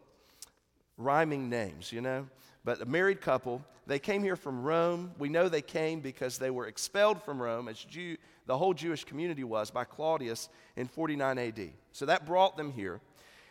Rhyming 0.97 1.49
names, 1.49 1.91
you 1.91 2.01
know? 2.01 2.27
But 2.63 2.81
a 2.81 2.85
married 2.85 3.19
couple, 3.19 3.63
they 3.87 3.99
came 3.99 4.23
here 4.23 4.35
from 4.35 4.63
Rome. 4.63 5.11
We 5.17 5.27
know 5.27 5.49
they 5.49 5.61
came 5.61 5.99
because 5.99 6.37
they 6.37 6.49
were 6.49 6.67
expelled 6.67 7.21
from 7.23 7.41
Rome, 7.41 7.67
as 7.67 7.83
Jew, 7.83 8.17
the 8.45 8.57
whole 8.57 8.73
Jewish 8.73 9.03
community 9.03 9.43
was, 9.43 9.71
by 9.71 9.83
Claudius 9.83 10.49
in 10.75 10.87
49 10.87 11.37
AD. 11.37 11.69
So 11.91 12.05
that 12.05 12.25
brought 12.25 12.55
them 12.55 12.71
here. 12.71 13.01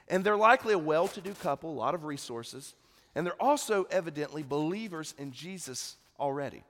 And 0.08 0.24
they're 0.24 0.36
likely 0.36 0.74
a 0.74 0.78
well 0.78 1.08
to 1.08 1.20
do 1.20 1.34
couple, 1.34 1.70
a 1.70 1.72
lot 1.72 1.94
of 1.94 2.04
resources. 2.04 2.74
And 3.14 3.26
they're 3.26 3.42
also 3.42 3.84
evidently 3.90 4.42
believers 4.42 5.14
in 5.18 5.32
Jesus 5.32 5.96
already. 6.18 6.64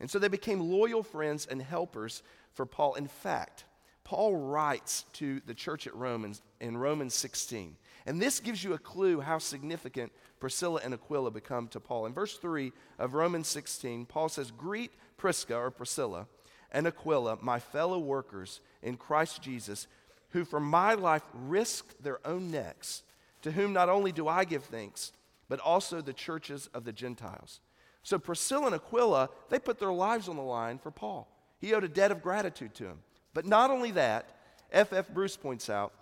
And 0.00 0.10
so 0.10 0.18
they 0.18 0.28
became 0.28 0.60
loyal 0.60 1.02
friends 1.02 1.46
and 1.46 1.62
helpers 1.62 2.22
for 2.52 2.66
Paul. 2.66 2.94
In 2.94 3.06
fact, 3.06 3.64
Paul 4.02 4.36
writes 4.36 5.04
to 5.14 5.40
the 5.46 5.54
church 5.54 5.86
at 5.86 5.94
Romans 5.94 6.42
in 6.60 6.76
Romans 6.76 7.14
16. 7.14 7.76
And 8.06 8.20
this 8.20 8.38
gives 8.40 8.62
you 8.62 8.74
a 8.74 8.78
clue 8.78 9.20
how 9.20 9.38
significant 9.38 10.12
Priscilla 10.40 10.80
and 10.84 10.92
Aquila 10.92 11.30
become 11.30 11.68
to 11.68 11.80
Paul. 11.80 12.04
In 12.04 12.12
verse 12.12 12.36
3 12.36 12.72
of 12.98 13.14
Romans 13.14 13.48
16, 13.48 14.04
Paul 14.04 14.28
says, 14.28 14.50
Greet 14.50 14.92
Prisca 15.16 15.56
or 15.56 15.70
Priscilla 15.70 16.26
and 16.70 16.86
Aquila, 16.86 17.38
my 17.40 17.58
fellow 17.58 17.98
workers 17.98 18.60
in 18.82 18.96
Christ 18.96 19.40
Jesus, 19.40 19.86
who 20.34 20.44
for 20.44 20.58
my 20.58 20.94
life 20.94 21.22
risked 21.32 22.02
their 22.02 22.18
own 22.26 22.50
necks, 22.50 23.04
to 23.40 23.52
whom 23.52 23.72
not 23.72 23.88
only 23.88 24.10
do 24.10 24.26
I 24.26 24.44
give 24.44 24.64
thanks, 24.64 25.12
but 25.48 25.60
also 25.60 26.00
the 26.00 26.12
churches 26.12 26.68
of 26.74 26.84
the 26.84 26.92
Gentiles. 26.92 27.60
So 28.02 28.18
Priscilla 28.18 28.66
and 28.66 28.74
Aquila, 28.74 29.30
they 29.48 29.60
put 29.60 29.78
their 29.78 29.92
lives 29.92 30.28
on 30.28 30.34
the 30.34 30.42
line 30.42 30.78
for 30.78 30.90
Paul. 30.90 31.28
He 31.60 31.72
owed 31.72 31.84
a 31.84 31.88
debt 31.88 32.10
of 32.10 32.20
gratitude 32.20 32.74
to 32.74 32.84
him. 32.84 32.98
But 33.32 33.46
not 33.46 33.70
only 33.70 33.92
that, 33.92 34.26
F.F. 34.72 35.08
Bruce 35.10 35.36
points 35.36 35.70
out, 35.70 35.92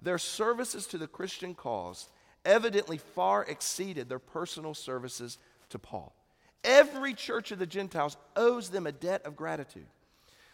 their 0.00 0.18
services 0.18 0.86
to 0.86 0.98
the 0.98 1.08
Christian 1.08 1.52
cause 1.56 2.08
evidently 2.44 2.96
far 2.96 3.44
exceeded 3.44 4.08
their 4.08 4.20
personal 4.20 4.72
services 4.72 5.36
to 5.70 5.80
Paul. 5.80 6.14
Every 6.62 7.12
church 7.12 7.50
of 7.50 7.58
the 7.58 7.66
Gentiles 7.66 8.16
owes 8.36 8.68
them 8.68 8.86
a 8.86 8.92
debt 8.92 9.26
of 9.26 9.34
gratitude. 9.34 9.88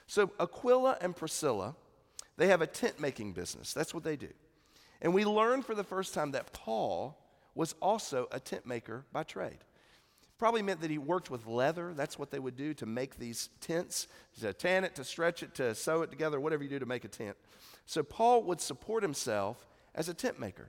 So 0.06 0.30
Aquila 0.40 0.96
and 1.02 1.14
Priscilla, 1.14 1.74
they 2.36 2.48
have 2.48 2.62
a 2.62 2.66
tent 2.66 3.00
making 3.00 3.32
business. 3.32 3.72
That's 3.72 3.94
what 3.94 4.04
they 4.04 4.16
do. 4.16 4.28
And 5.00 5.14
we 5.14 5.24
learn 5.24 5.62
for 5.62 5.74
the 5.74 5.84
first 5.84 6.14
time 6.14 6.32
that 6.32 6.52
Paul 6.52 7.18
was 7.54 7.74
also 7.80 8.28
a 8.30 8.40
tent 8.40 8.66
maker 8.66 9.04
by 9.12 9.22
trade. 9.22 9.58
Probably 10.38 10.60
meant 10.60 10.82
that 10.82 10.90
he 10.90 10.98
worked 10.98 11.30
with 11.30 11.46
leather. 11.46 11.94
That's 11.94 12.18
what 12.18 12.30
they 12.30 12.38
would 12.38 12.56
do 12.56 12.74
to 12.74 12.86
make 12.86 13.18
these 13.18 13.48
tents, 13.60 14.06
to 14.40 14.52
tan 14.52 14.84
it, 14.84 14.94
to 14.96 15.04
stretch 15.04 15.42
it, 15.42 15.54
to 15.54 15.74
sew 15.74 16.02
it 16.02 16.10
together, 16.10 16.38
whatever 16.38 16.62
you 16.62 16.68
do 16.68 16.78
to 16.78 16.86
make 16.86 17.04
a 17.04 17.08
tent. 17.08 17.36
So 17.86 18.02
Paul 18.02 18.42
would 18.44 18.60
support 18.60 19.02
himself 19.02 19.66
as 19.94 20.10
a 20.10 20.14
tent 20.14 20.38
maker. 20.38 20.68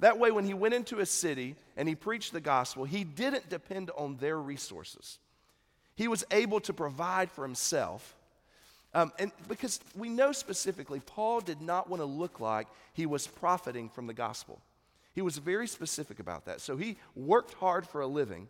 That 0.00 0.18
way, 0.18 0.30
when 0.30 0.44
he 0.44 0.54
went 0.54 0.74
into 0.74 1.00
a 1.00 1.06
city 1.06 1.56
and 1.76 1.88
he 1.88 1.94
preached 1.94 2.32
the 2.32 2.40
gospel, 2.40 2.84
he 2.84 3.04
didn't 3.04 3.50
depend 3.50 3.90
on 3.96 4.16
their 4.16 4.40
resources. 4.40 5.18
He 5.94 6.08
was 6.08 6.24
able 6.30 6.60
to 6.60 6.72
provide 6.72 7.30
for 7.30 7.44
himself. 7.44 8.16
Um, 8.94 9.12
and 9.18 9.32
because 9.48 9.80
we 9.96 10.08
know 10.08 10.32
specifically, 10.32 11.00
Paul 11.00 11.40
did 11.40 11.60
not 11.60 11.90
want 11.90 12.00
to 12.00 12.06
look 12.06 12.40
like 12.40 12.68
he 12.92 13.06
was 13.06 13.26
profiting 13.26 13.88
from 13.88 14.06
the 14.06 14.14
gospel. 14.14 14.60
He 15.14 15.22
was 15.22 15.38
very 15.38 15.66
specific 15.66 16.20
about 16.20 16.44
that. 16.46 16.60
So 16.60 16.76
he 16.76 16.96
worked 17.14 17.54
hard 17.54 17.86
for 17.86 18.00
a 18.00 18.06
living 18.06 18.48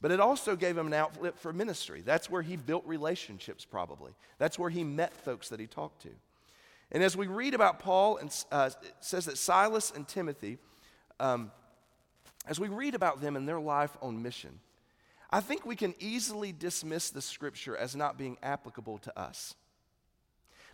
but 0.00 0.10
it 0.10 0.20
also 0.20 0.56
gave 0.56 0.76
him 0.76 0.86
an 0.86 0.92
outlet 0.92 1.38
for 1.38 1.52
ministry. 1.52 2.02
That's 2.02 2.30
where 2.30 2.42
he 2.42 2.56
built 2.56 2.84
relationships, 2.86 3.64
probably. 3.64 4.12
That's 4.38 4.58
where 4.58 4.70
he 4.70 4.84
met 4.84 5.14
folks 5.14 5.48
that 5.48 5.60
he 5.60 5.66
talked 5.66 6.02
to. 6.02 6.10
And 6.92 7.02
as 7.02 7.16
we 7.16 7.26
read 7.26 7.54
about 7.54 7.80
Paul, 7.80 8.18
and 8.18 8.44
uh, 8.52 8.70
it 8.82 8.94
says 9.00 9.24
that 9.24 9.38
Silas 9.38 9.90
and 9.90 10.06
Timothy, 10.06 10.58
um, 11.18 11.50
as 12.46 12.60
we 12.60 12.68
read 12.68 12.94
about 12.94 13.20
them 13.20 13.36
and 13.36 13.48
their 13.48 13.58
life 13.58 13.96
on 14.02 14.22
mission, 14.22 14.60
I 15.30 15.40
think 15.40 15.66
we 15.66 15.74
can 15.74 15.94
easily 15.98 16.52
dismiss 16.52 17.10
the 17.10 17.22
scripture 17.22 17.76
as 17.76 17.96
not 17.96 18.16
being 18.16 18.36
applicable 18.42 18.98
to 18.98 19.18
us. 19.18 19.54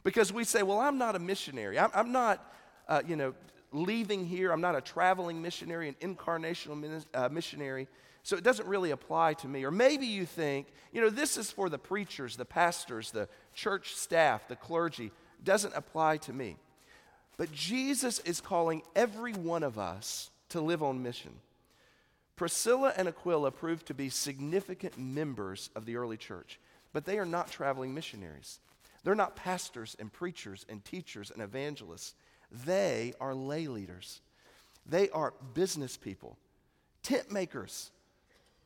Because 0.05 0.33
we 0.33 0.45
say, 0.45 0.63
well, 0.63 0.81
I'm 0.81 0.99
not 0.99 1.15
a 1.17 1.19
missionary. 1.19 1.79
I'm, 1.79 1.91
I'm 1.95 2.13
not, 2.13 2.45
uh, 2.89 3.03
you 3.07 3.17
know, 3.17 3.35
leaving 3.73 4.27
here. 4.27 4.53
I'm 4.53 4.61
not 4.61 4.77
a 4.77 4.81
traveling 4.81 5.41
missionary, 5.41 5.89
an 5.89 5.97
incarnational 6.01 7.05
uh, 7.15 7.29
missionary. 7.29 7.89
So 8.25 8.37
it 8.37 8.45
doesn't 8.45 8.69
really 8.69 8.93
apply 8.93 9.35
to 9.35 9.49
me. 9.49 9.65
Or 9.65 9.71
maybe 9.71 10.07
you 10.07 10.27
think, 10.27 10.69
you 10.93 11.01
know, 11.01 11.11
this 11.11 11.37
is 11.37 11.51
for 11.51 11.69
the 11.69 11.79
preachers, 11.79 12.37
the 12.37 12.45
pastors, 12.45 13.11
the 13.11 13.29
church 13.55 13.95
staff, 13.95 14.47
the 14.49 14.57
clergy. 14.57 15.07
It 15.07 15.45
doesn't 15.45 15.75
apply 15.75 16.19
to 16.19 16.33
me. 16.33 16.57
But 17.37 17.53
Jesus 17.53 18.21
is 18.21 18.41
calling 18.41 18.83
every 18.95 19.33
one 19.33 19.63
of 19.63 19.79
us 19.79 20.31
to 20.51 20.61
live 20.61 20.83
on 20.83 21.03
mission. 21.03 21.33
Priscilla 22.37 22.93
and 22.97 23.09
Aquila 23.09 23.51
proved 23.51 23.87
to 23.87 23.95
be 23.95 24.09
significant 24.09 24.99
members 24.99 25.71
of 25.75 25.87
the 25.87 25.97
early 25.97 26.17
church, 26.17 26.61
but 26.93 27.05
they 27.05 27.19
are 27.19 27.27
not 27.27 27.51
traveling 27.51 27.95
missionaries. 27.95 28.61
They're 29.05 29.15
not 29.15 29.37
pastors 29.37 29.97
and 29.99 30.13
preachers 30.13 30.65
and 30.69 30.85
teachers 30.85 31.31
and 31.31 31.43
evangelists. 31.43 32.15
They 32.65 33.15
are 33.21 33.35
lay 33.35 33.67
leaders. 33.67 34.21
They 34.87 35.09
are 35.11 35.35
business 35.55 35.97
people, 35.97 36.37
tent 37.03 37.31
makers, 37.31 37.91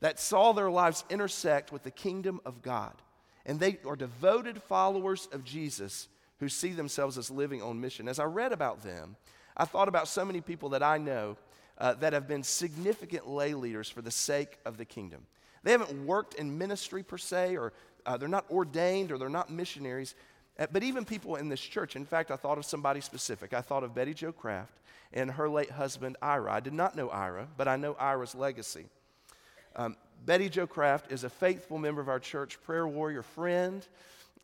that 0.00 0.18
saw 0.18 0.52
their 0.52 0.70
lives 0.70 1.04
intersect 1.10 1.72
with 1.72 1.82
the 1.82 1.90
kingdom 1.90 2.40
of 2.44 2.62
God. 2.62 2.94
And 3.44 3.60
they 3.60 3.78
are 3.86 3.96
devoted 3.96 4.62
followers 4.62 5.28
of 5.32 5.44
Jesus 5.44 6.08
who 6.38 6.48
see 6.48 6.72
themselves 6.72 7.16
as 7.16 7.30
living 7.30 7.62
on 7.62 7.80
mission. 7.80 8.08
As 8.08 8.18
I 8.18 8.24
read 8.24 8.52
about 8.52 8.82
them, 8.82 9.16
I 9.56 9.64
thought 9.64 9.88
about 9.88 10.08
so 10.08 10.24
many 10.24 10.40
people 10.40 10.70
that 10.70 10.82
I 10.82 10.98
know 10.98 11.36
uh, 11.78 11.94
that 11.94 12.12
have 12.12 12.28
been 12.28 12.42
significant 12.42 13.28
lay 13.28 13.54
leaders 13.54 13.88
for 13.88 14.02
the 14.02 14.10
sake 14.10 14.58
of 14.64 14.76
the 14.76 14.84
kingdom. 14.84 15.26
They 15.62 15.72
haven't 15.72 16.06
worked 16.06 16.34
in 16.34 16.58
ministry 16.58 17.02
per 17.02 17.18
se, 17.18 17.56
or 17.56 17.72
uh, 18.06 18.16
they're 18.16 18.28
not 18.28 18.46
ordained, 18.50 19.12
or 19.12 19.18
they're 19.18 19.28
not 19.28 19.50
missionaries. 19.50 20.14
Uh, 20.58 20.66
but 20.72 20.82
even 20.82 21.04
people 21.04 21.36
in 21.36 21.48
this 21.48 21.60
church, 21.60 21.96
in 21.96 22.06
fact, 22.06 22.30
I 22.30 22.36
thought 22.36 22.56
of 22.56 22.64
somebody 22.64 23.00
specific. 23.00 23.52
I 23.52 23.60
thought 23.60 23.84
of 23.84 23.94
Betty 23.94 24.14
Jo 24.14 24.32
Craft 24.32 24.72
and 25.12 25.30
her 25.30 25.48
late 25.48 25.70
husband, 25.70 26.16
Ira. 26.22 26.52
I 26.52 26.60
did 26.60 26.72
not 26.72 26.96
know 26.96 27.08
Ira, 27.08 27.46
but 27.56 27.68
I 27.68 27.76
know 27.76 27.94
Ira's 27.98 28.34
legacy. 28.34 28.86
Um, 29.74 29.96
Betty 30.24 30.48
Jo 30.48 30.66
Craft 30.66 31.12
is 31.12 31.24
a 31.24 31.28
faithful 31.28 31.78
member 31.78 32.00
of 32.00 32.08
our 32.08 32.18
church, 32.18 32.60
prayer 32.62 32.86
warrior 32.86 33.22
friend, 33.22 33.86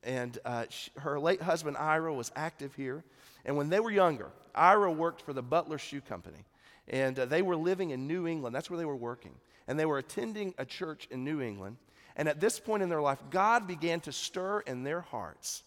and 0.04 0.38
uh, 0.44 0.66
she, 0.68 0.90
her 0.98 1.18
late 1.18 1.40
husband 1.40 1.76
Ira 1.76 2.12
was 2.12 2.30
active 2.36 2.74
here. 2.74 3.02
And 3.44 3.56
when 3.56 3.70
they 3.70 3.80
were 3.80 3.90
younger, 3.90 4.28
Ira 4.54 4.92
worked 4.92 5.22
for 5.22 5.32
the 5.32 5.42
Butler 5.42 5.78
Shoe 5.78 6.00
Company, 6.00 6.44
and 6.88 7.18
uh, 7.18 7.24
they 7.24 7.42
were 7.42 7.56
living 7.56 7.90
in 7.90 8.06
New 8.06 8.26
England. 8.26 8.54
That's 8.54 8.70
where 8.70 8.78
they 8.78 8.84
were 8.84 8.96
working, 8.96 9.32
and 9.66 9.78
they 9.78 9.86
were 9.86 9.98
attending 9.98 10.54
a 10.58 10.64
church 10.64 11.08
in 11.10 11.24
New 11.24 11.40
England. 11.40 11.76
And 12.16 12.28
at 12.28 12.40
this 12.40 12.60
point 12.60 12.82
in 12.82 12.88
their 12.88 13.00
life, 13.00 13.18
God 13.30 13.66
began 13.66 14.00
to 14.00 14.12
stir 14.12 14.60
in 14.60 14.84
their 14.84 15.00
hearts 15.00 15.62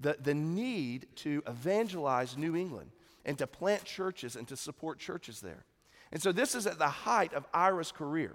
the, 0.00 0.16
the 0.20 0.34
need 0.34 1.06
to 1.16 1.42
evangelize 1.46 2.36
New 2.36 2.56
England 2.56 2.90
and 3.24 3.36
to 3.38 3.46
plant 3.46 3.84
churches 3.84 4.36
and 4.36 4.46
to 4.48 4.56
support 4.56 4.98
churches 4.98 5.40
there. 5.40 5.64
And 6.12 6.22
so 6.22 6.32
this 6.32 6.54
is 6.54 6.66
at 6.66 6.78
the 6.78 6.88
height 6.88 7.32
of 7.34 7.46
Ira's 7.52 7.92
career. 7.92 8.32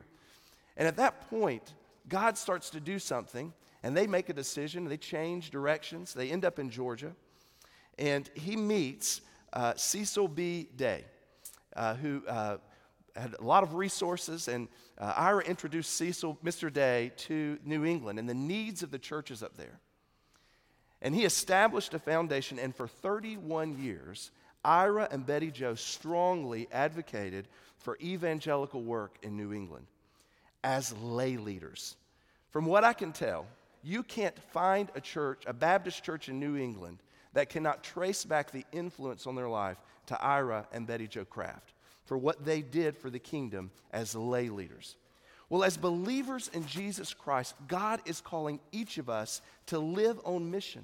And 0.77 0.87
at 0.87 0.97
that 0.97 1.29
point, 1.29 1.73
God 2.07 2.37
starts 2.37 2.69
to 2.71 2.79
do 2.79 2.99
something, 2.99 3.53
and 3.83 3.95
they 3.95 4.07
make 4.07 4.29
a 4.29 4.33
decision. 4.33 4.85
They 4.85 4.97
change 4.97 5.49
directions. 5.49 6.13
They 6.13 6.31
end 6.31 6.45
up 6.45 6.59
in 6.59 6.69
Georgia. 6.69 7.13
And 7.97 8.29
he 8.33 8.55
meets 8.55 9.21
uh, 9.53 9.73
Cecil 9.75 10.27
B. 10.27 10.67
Day, 10.75 11.05
uh, 11.75 11.95
who 11.95 12.23
uh, 12.27 12.57
had 13.15 13.35
a 13.39 13.43
lot 13.43 13.63
of 13.63 13.75
resources, 13.75 14.47
and 14.47 14.67
uh, 14.97 15.13
Ira 15.15 15.43
introduced 15.43 15.93
Cecil, 15.95 16.37
Mr. 16.43 16.71
Day, 16.71 17.11
to 17.17 17.57
New 17.65 17.85
England 17.85 18.19
and 18.19 18.29
the 18.29 18.33
needs 18.33 18.83
of 18.83 18.91
the 18.91 18.99
churches 18.99 19.43
up 19.43 19.57
there. 19.57 19.79
And 21.01 21.15
he 21.15 21.25
established 21.25 21.93
a 21.93 21.99
foundation, 21.99 22.59
and 22.59 22.75
for 22.75 22.87
31 22.87 23.81
years, 23.81 24.31
Ira 24.63 25.07
and 25.11 25.25
Betty 25.25 25.49
Joe 25.49 25.75
strongly 25.75 26.67
advocated 26.71 27.47
for 27.79 27.97
evangelical 28.01 28.83
work 28.83 29.17
in 29.23 29.35
New 29.35 29.53
England 29.53 29.87
as 30.63 30.93
lay 30.97 31.37
leaders. 31.37 31.95
From 32.51 32.65
what 32.65 32.83
I 32.83 32.93
can 32.93 33.11
tell, 33.11 33.47
you 33.83 34.03
can't 34.03 34.37
find 34.51 34.89
a 34.93 35.01
church, 35.01 35.43
a 35.47 35.53
Baptist 35.53 36.03
church 36.03 36.29
in 36.29 36.39
New 36.39 36.55
England, 36.55 36.99
that 37.33 37.49
cannot 37.49 37.83
trace 37.83 38.23
back 38.25 38.51
the 38.51 38.65
influence 38.71 39.25
on 39.25 39.35
their 39.35 39.49
life 39.49 39.77
to 40.07 40.21
Ira 40.21 40.67
and 40.71 40.85
Betty 40.85 41.07
Joe 41.07 41.25
Craft 41.25 41.73
for 42.11 42.17
what 42.17 42.43
they 42.43 42.61
did 42.61 42.97
for 42.97 43.09
the 43.09 43.19
kingdom 43.19 43.71
as 43.93 44.13
lay 44.15 44.49
leaders. 44.49 44.97
Well, 45.47 45.63
as 45.63 45.77
believers 45.77 46.51
in 46.53 46.65
Jesus 46.65 47.13
Christ, 47.13 47.55
God 47.69 48.01
is 48.03 48.19
calling 48.19 48.59
each 48.73 48.97
of 48.97 49.09
us 49.09 49.41
to 49.67 49.79
live 49.79 50.19
on 50.25 50.51
mission. 50.51 50.83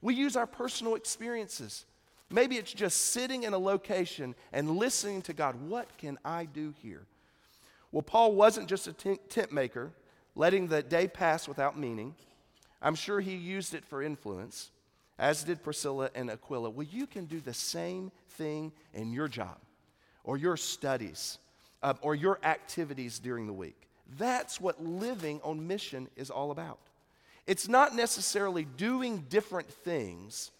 We 0.00 0.14
use 0.14 0.34
our 0.34 0.46
personal 0.46 0.94
experiences. 0.94 1.84
Maybe 2.30 2.56
it's 2.56 2.72
just 2.72 3.12
sitting 3.12 3.42
in 3.42 3.52
a 3.52 3.58
location 3.58 4.34
and 4.50 4.78
listening 4.78 5.20
to 5.22 5.34
God. 5.34 5.56
What 5.68 5.94
can 5.98 6.18
I 6.24 6.46
do 6.46 6.72
here? 6.80 7.02
Well, 7.90 8.00
Paul 8.00 8.34
wasn't 8.34 8.66
just 8.66 8.86
a 8.86 8.94
tent 8.94 9.52
maker, 9.52 9.90
letting 10.34 10.68
the 10.68 10.82
day 10.82 11.06
pass 11.06 11.46
without 11.46 11.78
meaning. 11.78 12.14
I'm 12.80 12.94
sure 12.94 13.20
he 13.20 13.34
used 13.34 13.74
it 13.74 13.84
for 13.84 14.02
influence, 14.02 14.70
as 15.18 15.44
did 15.44 15.62
Priscilla 15.62 16.08
and 16.14 16.30
Aquila. 16.30 16.70
Well, 16.70 16.86
you 16.90 17.06
can 17.06 17.26
do 17.26 17.40
the 17.40 17.52
same 17.52 18.10
thing 18.30 18.72
in 18.94 19.12
your 19.12 19.28
job 19.28 19.58
or 20.24 20.36
your 20.36 20.56
studies 20.56 21.38
uh, 21.82 21.94
or 22.00 22.14
your 22.14 22.38
activities 22.42 23.18
during 23.18 23.46
the 23.46 23.52
week. 23.52 23.88
That's 24.18 24.60
what 24.60 24.82
living 24.84 25.40
on 25.42 25.66
mission 25.66 26.08
is 26.16 26.30
all 26.30 26.50
about. 26.50 26.78
It's 27.46 27.68
not 27.68 27.94
necessarily 27.94 28.64
doing 28.64 29.24
different 29.28 29.68
things, 29.68 30.50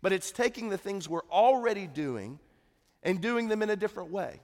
but 0.00 0.12
it's 0.12 0.30
taking 0.30 0.70
the 0.70 0.78
things 0.78 1.08
we're 1.08 1.28
already 1.30 1.86
doing 1.86 2.38
and 3.02 3.20
doing 3.20 3.48
them 3.48 3.62
in 3.62 3.70
a 3.70 3.76
different 3.76 4.10
way. 4.10 4.40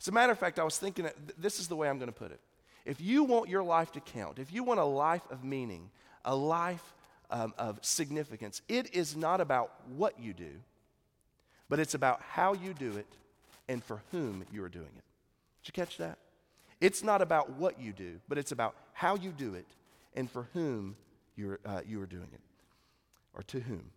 As 0.00 0.08
a 0.08 0.12
matter 0.12 0.32
of 0.32 0.38
fact, 0.38 0.58
I 0.58 0.64
was 0.64 0.78
thinking 0.78 1.04
that 1.04 1.16
this 1.38 1.60
is 1.60 1.68
the 1.68 1.76
way 1.76 1.88
I'm 1.88 1.98
going 1.98 2.10
to 2.10 2.12
put 2.12 2.30
it. 2.30 2.40
If 2.84 3.00
you 3.00 3.24
want 3.24 3.48
your 3.48 3.62
life 3.62 3.92
to 3.92 4.00
count, 4.00 4.38
if 4.38 4.52
you 4.52 4.62
want 4.62 4.80
a 4.80 4.84
life 4.84 5.22
of 5.30 5.44
meaning, 5.44 5.90
a 6.24 6.34
life 6.34 6.94
um, 7.30 7.54
of 7.58 7.78
significance, 7.82 8.62
it 8.68 8.94
is 8.94 9.16
not 9.16 9.40
about 9.40 9.72
what 9.88 10.18
you 10.20 10.32
do, 10.32 10.50
but 11.68 11.78
it's 11.78 11.94
about 11.94 12.20
how 12.22 12.52
you 12.54 12.74
do 12.74 12.96
it 12.96 13.06
and 13.68 13.82
for 13.82 14.02
whom 14.10 14.44
you 14.52 14.62
are 14.62 14.68
doing 14.68 14.86
it. 14.86 15.04
Did 15.62 15.68
you 15.68 15.72
catch 15.72 15.96
that? 15.98 16.18
It's 16.80 17.02
not 17.02 17.22
about 17.22 17.50
what 17.50 17.80
you 17.80 17.92
do, 17.92 18.20
but 18.28 18.38
it's 18.38 18.52
about 18.52 18.74
how 18.92 19.16
you 19.16 19.30
do 19.30 19.54
it 19.54 19.66
and 20.14 20.30
for 20.30 20.48
whom 20.52 20.96
you're, 21.36 21.58
uh, 21.64 21.80
you 21.86 22.00
are 22.00 22.06
doing 22.06 22.28
it, 22.32 22.40
or 23.34 23.42
to 23.44 23.60
whom. 23.60 23.90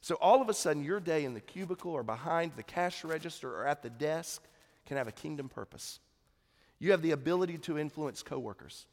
So 0.00 0.16
all 0.16 0.42
of 0.42 0.48
a 0.48 0.54
sudden, 0.54 0.84
your 0.84 1.00
day 1.00 1.24
in 1.24 1.34
the 1.34 1.40
cubicle 1.40 1.92
or 1.92 2.02
behind 2.02 2.52
the 2.56 2.62
cash 2.62 3.04
register 3.04 3.50
or 3.50 3.66
at 3.66 3.82
the 3.82 3.90
desk 3.90 4.42
can 4.86 4.96
have 4.96 5.08
a 5.08 5.12
kingdom 5.12 5.48
purpose. 5.48 5.98
You 6.78 6.90
have 6.90 7.02
the 7.02 7.12
ability 7.12 7.58
to 7.58 7.78
influence 7.78 8.22
coworkers, 8.22 8.86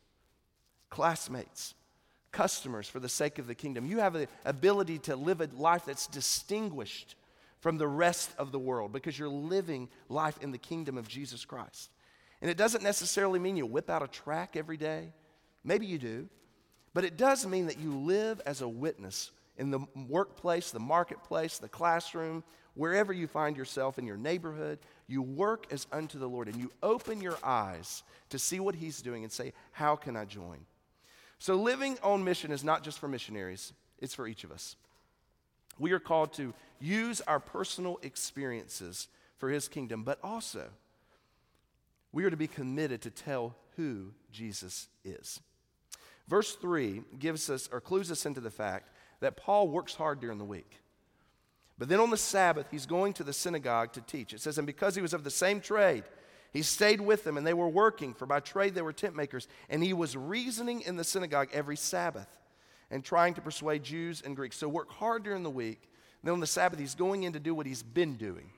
classmates, 0.90 1.74
customers 2.32 2.88
for 2.88 3.00
the 3.00 3.10
sake 3.10 3.40
of 3.40 3.48
the 3.48 3.56
kingdom. 3.56 3.86
You 3.86 4.00
have 4.00 4.14
the 4.14 4.28
ability 4.46 5.00
to 5.00 5.16
live 5.16 5.42
a 5.42 5.50
life 5.54 5.84
that's 5.86 6.08
distinguished 6.08 7.16
from 7.62 7.78
the 7.78 7.88
rest 7.88 8.32
of 8.38 8.52
the 8.52 8.60
world 8.60 8.92
because 8.92 9.18
you're 9.18 9.30
living 9.30 9.88
life 10.10 10.38
in 10.42 10.52
the 10.52 10.58
kingdom 10.58 10.98
of 10.98 11.08
Jesus 11.08 11.46
Christ. 11.46 11.92
And 12.42 12.50
it 12.50 12.58
doesn't 12.58 12.84
necessarily 12.84 13.40
mean 13.40 13.56
you 13.56 13.66
whip 13.66 13.90
out 13.90 14.04
a 14.04 14.08
track 14.08 14.56
every 14.56 14.78
day. 14.78 15.14
Maybe 15.64 15.86
you 15.86 16.00
do. 16.00 16.28
But 16.94 17.06
it 17.06 17.16
does 17.18 17.46
mean 17.46 17.68
that 17.68 17.80
you 17.80 17.98
live 17.98 18.42
as 18.46 18.62
a 18.62 18.68
witness 18.68 19.32
in 19.58 19.70
the 19.72 19.80
workplace, 20.10 20.72
the 20.72 20.80
marketplace, 20.80 21.60
the 21.60 21.70
classroom, 21.70 22.44
wherever 22.74 23.14
you 23.14 23.28
find 23.28 23.56
yourself 23.56 24.00
in 24.00 24.08
your 24.08 24.18
neighborhood. 24.18 24.80
You 25.08 25.22
work 25.22 25.68
as 25.72 25.88
unto 25.92 26.18
the 26.18 26.28
Lord 26.28 26.48
and 26.48 26.58
you 26.58 26.72
open 26.82 27.22
your 27.22 27.38
eyes 27.44 28.04
to 28.30 28.40
see 28.40 28.60
what 28.60 28.76
He's 28.76 29.02
doing 29.02 29.24
and 29.24 29.32
say, 29.32 29.54
How 29.72 29.96
can 29.96 30.18
I 30.18 30.26
join? 30.26 30.66
So, 31.38 31.56
living 31.56 31.98
on 32.04 32.24
mission 32.24 32.52
is 32.52 32.64
not 32.64 32.84
just 32.84 33.00
for 33.00 33.08
missionaries, 33.08 33.74
it's 34.00 34.16
for 34.16 34.28
each 34.28 34.44
of 34.44 34.52
us. 34.52 34.76
We 35.82 35.94
are 35.94 36.00
called 36.00 36.34
to 36.34 36.54
use 36.80 37.22
our 37.22 37.40
personal 37.40 38.00
experiences 38.04 39.08
for 39.40 39.50
His 39.50 39.68
kingdom, 39.68 40.04
but 40.04 40.20
also 40.24 40.70
we 42.12 42.24
are 42.24 42.30
to 42.30 42.38
be 42.38 42.48
committed 42.48 43.02
to 43.02 43.10
tell 43.10 43.56
who 43.78 44.14
Jesus 44.32 44.90
is. 45.04 45.40
Verse 46.28 46.56
3 46.56 47.02
gives 47.18 47.50
us 47.50 47.68
or 47.72 47.82
clues 47.82 48.12
us 48.12 48.28
into 48.28 48.40
the 48.40 48.52
fact 48.52 48.92
that 49.22 49.36
Paul 49.36 49.70
works 49.70 49.96
hard 49.96 50.20
during 50.20 50.38
the 50.38 50.46
week. 50.46 50.78
But 51.80 51.90
then 51.90 52.00
on 52.00 52.12
the 52.12 52.18
Sabbath, 52.18 52.68
he's 52.70 52.86
going 52.86 53.14
to 53.14 53.24
the 53.24 53.34
synagogue 53.34 53.92
to 53.94 54.02
teach. 54.02 54.34
It 54.34 54.42
says, 54.42 54.60
And 54.60 54.68
because 54.68 54.94
he 54.94 55.02
was 55.02 55.16
of 55.16 55.24
the 55.24 55.32
same 55.32 55.62
trade, 55.62 56.04
he 56.54 56.62
stayed 56.62 57.02
with 57.02 57.24
them, 57.24 57.38
and 57.38 57.48
they 57.48 57.56
were 57.56 57.68
working, 57.68 58.14
for 58.14 58.28
by 58.28 58.40
trade 58.40 58.76
they 58.76 58.84
were 58.84 58.94
tent 58.94 59.16
makers. 59.16 59.48
And 59.68 59.84
he 59.84 59.94
was 59.94 60.16
reasoning 60.16 60.82
in 60.82 60.96
the 60.96 61.04
synagogue 61.04 61.50
every 61.52 61.78
Sabbath 61.78 62.28
and 62.92 63.04
trying 63.04 63.34
to 63.34 63.42
persuade 63.42 63.84
Jews 63.84 64.22
and 64.24 64.36
Greeks. 64.36 64.58
So 64.58 64.68
work 64.70 64.92
hard 64.92 65.24
during 65.24 65.44
the 65.44 65.50
week. 65.50 65.90
Then 66.24 66.34
on 66.34 66.40
the 66.40 66.48
Sabbath, 66.48 66.78
he's 66.78 66.94
going 66.94 67.24
in 67.24 67.34
to 67.34 67.40
do 67.40 67.56
what 67.56 67.66
he's 67.66 67.82
been 67.82 68.16
doing, 68.16 68.52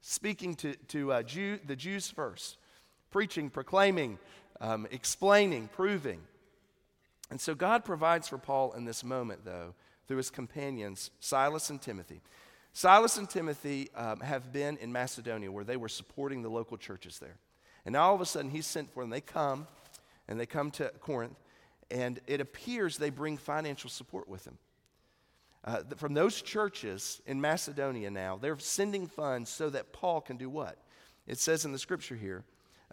speaking 0.00 0.54
to, 0.56 0.74
to 0.88 1.12
uh, 1.12 1.22
Jew, 1.22 1.58
the 1.66 1.76
Jews 1.76 2.08
first, 2.08 2.56
preaching, 3.10 3.50
proclaiming, 3.50 4.18
um, 4.60 4.86
explaining, 4.90 5.68
proving. 5.68 6.20
And 7.30 7.40
so 7.40 7.54
God 7.54 7.84
provides 7.84 8.28
for 8.28 8.38
Paul 8.38 8.72
in 8.72 8.84
this 8.84 9.04
moment, 9.04 9.44
though, 9.44 9.74
through 10.06 10.18
his 10.18 10.30
companions, 10.30 11.10
Silas 11.20 11.68
and 11.68 11.82
Timothy. 11.82 12.22
Silas 12.72 13.16
and 13.16 13.28
Timothy 13.28 13.90
um, 13.96 14.20
have 14.20 14.52
been 14.52 14.76
in 14.76 14.92
Macedonia 14.92 15.50
where 15.50 15.64
they 15.64 15.76
were 15.76 15.88
supporting 15.88 16.42
the 16.42 16.50
local 16.50 16.76
churches 16.76 17.18
there. 17.18 17.36
And 17.84 17.94
now 17.94 18.08
all 18.08 18.14
of 18.14 18.20
a 18.20 18.26
sudden 18.26 18.50
he's 18.50 18.66
sent 18.66 18.92
for 18.92 19.02
them. 19.02 19.10
They 19.10 19.20
come 19.20 19.66
and 20.28 20.38
they 20.38 20.46
come 20.46 20.70
to 20.72 20.92
Corinth, 21.00 21.36
and 21.90 22.20
it 22.26 22.40
appears 22.40 22.96
they 22.96 23.10
bring 23.10 23.36
financial 23.36 23.90
support 23.90 24.28
with 24.28 24.44
them. 24.44 24.58
Uh, 25.64 25.82
from 25.96 26.14
those 26.14 26.42
churches 26.42 27.20
in 27.26 27.40
Macedonia 27.40 28.10
now, 28.10 28.36
they're 28.36 28.58
sending 28.58 29.06
funds 29.06 29.50
so 29.50 29.68
that 29.70 29.92
Paul 29.92 30.20
can 30.20 30.36
do 30.36 30.48
what? 30.48 30.78
It 31.26 31.38
says 31.38 31.64
in 31.64 31.72
the 31.72 31.78
scripture 31.78 32.14
here, 32.14 32.44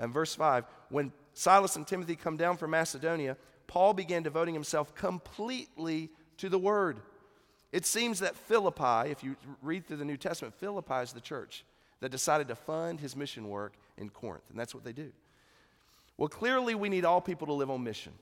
in 0.01 0.11
verse 0.11 0.33
5, 0.33 0.65
when 0.89 1.11
Silas 1.33 1.75
and 1.75 1.85
Timothy 1.85 2.15
come 2.15 2.35
down 2.35 2.57
from 2.57 2.71
Macedonia, 2.71 3.37
Paul 3.67 3.93
began 3.93 4.23
devoting 4.23 4.55
himself 4.55 4.95
completely 4.95 6.09
to 6.37 6.49
the 6.49 6.57
word. 6.57 6.99
It 7.71 7.85
seems 7.85 8.19
that 8.19 8.35
Philippi, 8.35 9.09
if 9.09 9.23
you 9.23 9.35
read 9.61 9.85
through 9.85 9.97
the 9.97 10.05
New 10.05 10.17
Testament, 10.17 10.55
Philippi 10.55 10.95
is 10.95 11.13
the 11.13 11.21
church 11.21 11.63
that 11.99 12.09
decided 12.09 12.47
to 12.47 12.55
fund 12.55 12.99
his 12.99 13.15
mission 13.15 13.49
work 13.49 13.73
in 13.97 14.09
Corinth, 14.09 14.43
and 14.49 14.59
that's 14.59 14.75
what 14.75 14.83
they 14.83 14.93
do. 14.93 15.11
Well, 16.17 16.29
clearly, 16.29 16.75
we 16.75 16.89
need 16.89 17.05
all 17.05 17.21
people 17.21 17.47
to 17.47 17.53
live 17.53 17.71
on 17.71 17.83
mission, 17.83 18.13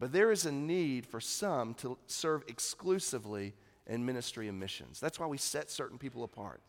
but 0.00 0.12
there 0.12 0.30
is 0.30 0.46
a 0.46 0.52
need 0.52 1.06
for 1.06 1.20
some 1.20 1.74
to 1.74 1.98
serve 2.06 2.44
exclusively 2.48 3.54
in 3.86 4.04
ministry 4.04 4.48
and 4.48 4.60
missions. 4.60 5.00
That's 5.00 5.18
why 5.18 5.26
we 5.26 5.38
set 5.38 5.70
certain 5.70 5.98
people 5.98 6.24
apart. 6.24 6.60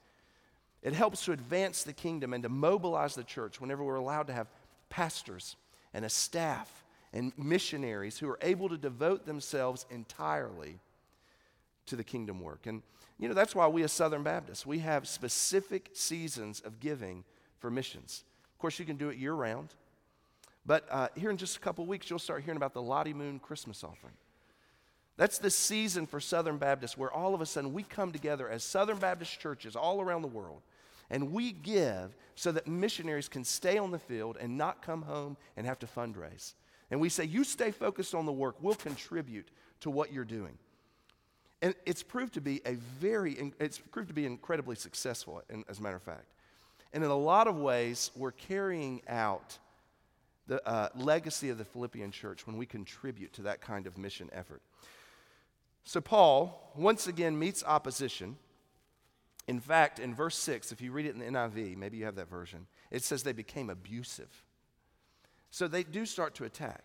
It 0.81 0.93
helps 0.93 1.25
to 1.25 1.33
advance 1.33 1.83
the 1.83 1.93
kingdom 1.93 2.33
and 2.33 2.43
to 2.43 2.49
mobilize 2.49 3.15
the 3.15 3.23
church 3.23 3.59
whenever 3.59 3.83
we're 3.83 3.95
allowed 3.95 4.27
to 4.27 4.33
have 4.33 4.47
pastors 4.89 5.57
and 5.93 6.05
a 6.05 6.09
staff 6.09 6.85
and 7.11 7.33
missionaries 7.37 8.17
who 8.17 8.29
are 8.29 8.39
able 8.41 8.69
to 8.69 8.77
devote 8.77 9.25
themselves 9.25 9.85
entirely 9.89 10.79
to 11.87 11.95
the 11.95 12.03
kingdom 12.03 12.39
work. 12.39 12.65
And, 12.65 12.81
you 13.17 13.27
know, 13.27 13.33
that's 13.33 13.55
why 13.55 13.67
we 13.67 13.83
as 13.83 13.91
Southern 13.91 14.23
Baptists, 14.23 14.65
we 14.65 14.79
have 14.79 15.07
specific 15.07 15.89
seasons 15.93 16.61
of 16.61 16.79
giving 16.79 17.23
for 17.57 17.69
missions. 17.69 18.23
Of 18.53 18.59
course, 18.59 18.79
you 18.79 18.85
can 18.85 18.95
do 18.95 19.09
it 19.09 19.17
year 19.17 19.33
round. 19.33 19.73
But 20.69 20.87
uh, 20.91 21.07
here 21.15 21.31
in 21.31 21.37
just 21.37 21.57
a 21.57 21.59
couple 21.59 21.83
weeks, 21.87 22.11
you'll 22.11 22.19
start 22.19 22.43
hearing 22.43 22.57
about 22.57 22.75
the 22.75 22.81
Lottie 22.81 23.11
Moon 23.11 23.39
Christmas 23.39 23.83
offering. 23.83 24.13
That's 25.17 25.39
the 25.39 25.49
season 25.49 26.05
for 26.05 26.19
Southern 26.19 26.59
Baptists 26.59 26.95
where 26.95 27.11
all 27.11 27.33
of 27.33 27.41
a 27.41 27.47
sudden 27.47 27.73
we 27.73 27.81
come 27.81 28.11
together 28.11 28.47
as 28.47 28.63
Southern 28.63 28.99
Baptist 28.99 29.39
churches 29.39 29.75
all 29.75 29.99
around 29.99 30.21
the 30.21 30.27
world 30.27 30.61
and 31.09 31.33
we 31.33 31.53
give 31.53 32.15
so 32.35 32.51
that 32.51 32.67
missionaries 32.67 33.27
can 33.27 33.43
stay 33.43 33.79
on 33.79 33.89
the 33.89 33.97
field 33.97 34.37
and 34.39 34.59
not 34.59 34.83
come 34.83 35.01
home 35.01 35.37
and 35.57 35.65
have 35.65 35.79
to 35.79 35.87
fundraise. 35.87 36.53
And 36.91 37.01
we 37.01 37.09
say, 37.09 37.23
You 37.23 37.43
stay 37.43 37.71
focused 37.71 38.13
on 38.13 38.27
the 38.27 38.31
work, 38.31 38.57
we'll 38.61 38.75
contribute 38.75 39.47
to 39.79 39.89
what 39.89 40.13
you're 40.13 40.23
doing. 40.23 40.55
And 41.63 41.73
it's 41.87 42.03
proved 42.03 42.35
to 42.35 42.41
be 42.41 42.61
a 42.67 42.75
very, 42.99 43.53
it's 43.59 43.79
proved 43.79 44.09
to 44.09 44.13
be 44.13 44.27
incredibly 44.27 44.75
successful, 44.75 45.41
as 45.67 45.79
a 45.79 45.81
matter 45.81 45.95
of 45.95 46.03
fact. 46.03 46.27
And 46.93 47.03
in 47.03 47.09
a 47.09 47.17
lot 47.17 47.47
of 47.47 47.57
ways, 47.57 48.11
we're 48.15 48.33
carrying 48.33 49.01
out 49.07 49.57
the 50.49 50.67
uh, 50.67 50.89
legacy 50.95 51.49
of 51.49 51.57
the 51.57 51.63
Philippian 51.63 52.11
church 52.11 52.45
when 52.45 52.57
we 52.57 52.65
contribute 52.65 53.31
to 53.33 53.43
that 53.43 53.61
kind 53.61 53.87
of 53.87 53.97
mission 53.97 54.29
effort. 54.33 54.61
So, 55.85 56.01
Paul 56.01 56.73
once 56.75 57.07
again 57.07 57.39
meets 57.39 57.63
opposition 57.63 58.35
In 59.47 59.59
fact, 59.59 59.97
in 59.99 60.13
verse 60.13 60.37
6, 60.37 60.71
if 60.71 60.79
you 60.79 60.91
read 60.91 61.07
it 61.07 61.15
in 61.15 61.19
the 61.19 61.25
NIV, 61.25 61.75
maybe 61.75 61.97
you 61.97 62.05
have 62.05 62.17
that 62.17 62.29
version, 62.29 62.67
it 62.91 63.03
says 63.03 63.23
they 63.23 63.31
became 63.31 63.71
abusive. 63.71 64.43
So 65.49 65.67
they 65.67 65.83
do 65.83 66.05
start 66.05 66.35
to 66.35 66.43
attack. 66.43 66.83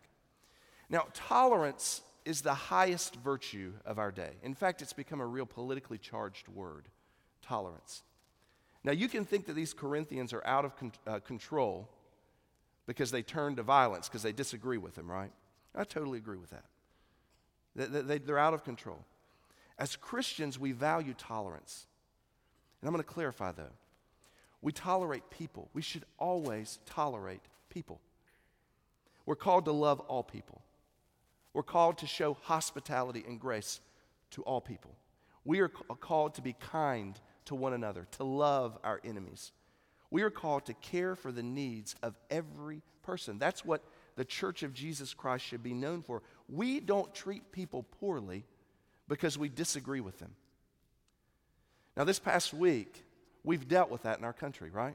Now, 0.89 1.07
tolerance 1.13 2.01
is 2.25 2.41
the 2.41 2.55
highest 2.55 3.17
virtue 3.17 3.75
of 3.85 3.99
our 3.99 4.11
day. 4.11 4.31
In 4.43 4.55
fact, 4.55 4.81
it's 4.81 4.95
become 4.95 5.21
a 5.21 5.27
real 5.27 5.45
politically 5.45 5.99
charged 5.99 6.49
word 6.49 6.89
tolerance. 7.43 8.03
Now, 8.83 8.93
you 8.93 9.09
can 9.09 9.27
think 9.27 9.45
that 9.47 9.55
these 9.55 9.75
Corinthians 9.75 10.33
are 10.33 10.47
out 10.47 10.65
of 10.65 10.75
con- 10.79 10.93
uh, 11.07 11.19
control 11.21 11.91
because 12.87 13.11
they 13.11 13.23
turn 13.23 13.57
to 13.57 13.63
violence 13.63 14.09
because 14.09 14.23
they 14.23 14.33
disagree 14.33 14.79
with 14.79 14.97
him, 14.97 15.11
right? 15.11 15.33
I 15.75 15.85
totally 15.85 16.19
agree 16.19 16.39
with 16.39 16.51
that. 16.51 16.65
They, 18.07 18.19
they're 18.19 18.39
out 18.39 18.55
of 18.55 18.65
control. 18.65 19.05
As 19.79 19.97
Christians, 19.97 20.59
we 20.59 20.73
value 20.73 21.15
tolerance. 21.15 21.87
And 22.81 22.89
I'm 22.89 22.93
going 22.93 23.03
to 23.03 23.09
clarify, 23.09 23.53
though. 23.53 23.73
We 24.63 24.73
tolerate 24.73 25.29
people. 25.31 25.69
We 25.75 25.83
should 25.83 26.05
always 26.19 26.79
tolerate 26.87 27.43
people. 27.69 28.01
We're 29.27 29.35
called 29.35 29.65
to 29.65 29.73
love 29.73 30.01
all 30.01 30.23
people. 30.23 30.63
We're 31.53 31.63
called 31.63 31.99
to 31.99 32.07
show 32.07 32.35
hospitality 32.43 33.25
and 33.27 33.41
grace 33.41 33.81
to 34.33 34.43
all 34.43 34.61
people. 34.61 34.93
We 35.45 35.61
are 35.61 35.69
called 35.69 36.35
to 36.35 36.43
be 36.43 36.55
kind 36.55 37.19
to 37.47 37.55
one 37.55 37.73
another, 37.73 38.07
to 38.13 38.25
love 38.25 38.79
our 38.85 39.01
enemies. 39.05 39.53
We 40.15 40.23
are 40.23 40.31
called 40.31 40.67
to 40.67 40.75
care 40.75 41.17
for 41.17 41.33
the 41.33 41.43
needs 41.43 41.97
of 42.01 42.15
every 42.31 42.83
person. 43.03 43.37
That's 43.41 43.65
what 43.65 43.83
the 44.15 44.25
church 44.25 44.63
of 44.63 44.73
Jesus 44.73 45.13
Christ 45.13 45.45
should 45.45 45.65
be 45.65 45.75
known 45.75 46.03
for. 46.03 46.23
We 46.49 46.79
don't 46.79 47.13
treat 47.13 47.51
people 47.51 47.85
poorly 47.99 48.45
because 49.09 49.37
we 49.37 49.49
disagree 49.49 50.01
with 50.01 50.21
them. 50.21 50.31
Now, 51.97 52.05
this 52.05 52.21
past 52.21 52.55
week, 52.55 53.05
we've 53.43 53.67
dealt 53.67 53.91
with 53.91 54.05
that 54.05 54.21
in 54.21 54.25
our 54.25 54.33
country, 54.33 54.71
right? 54.71 54.95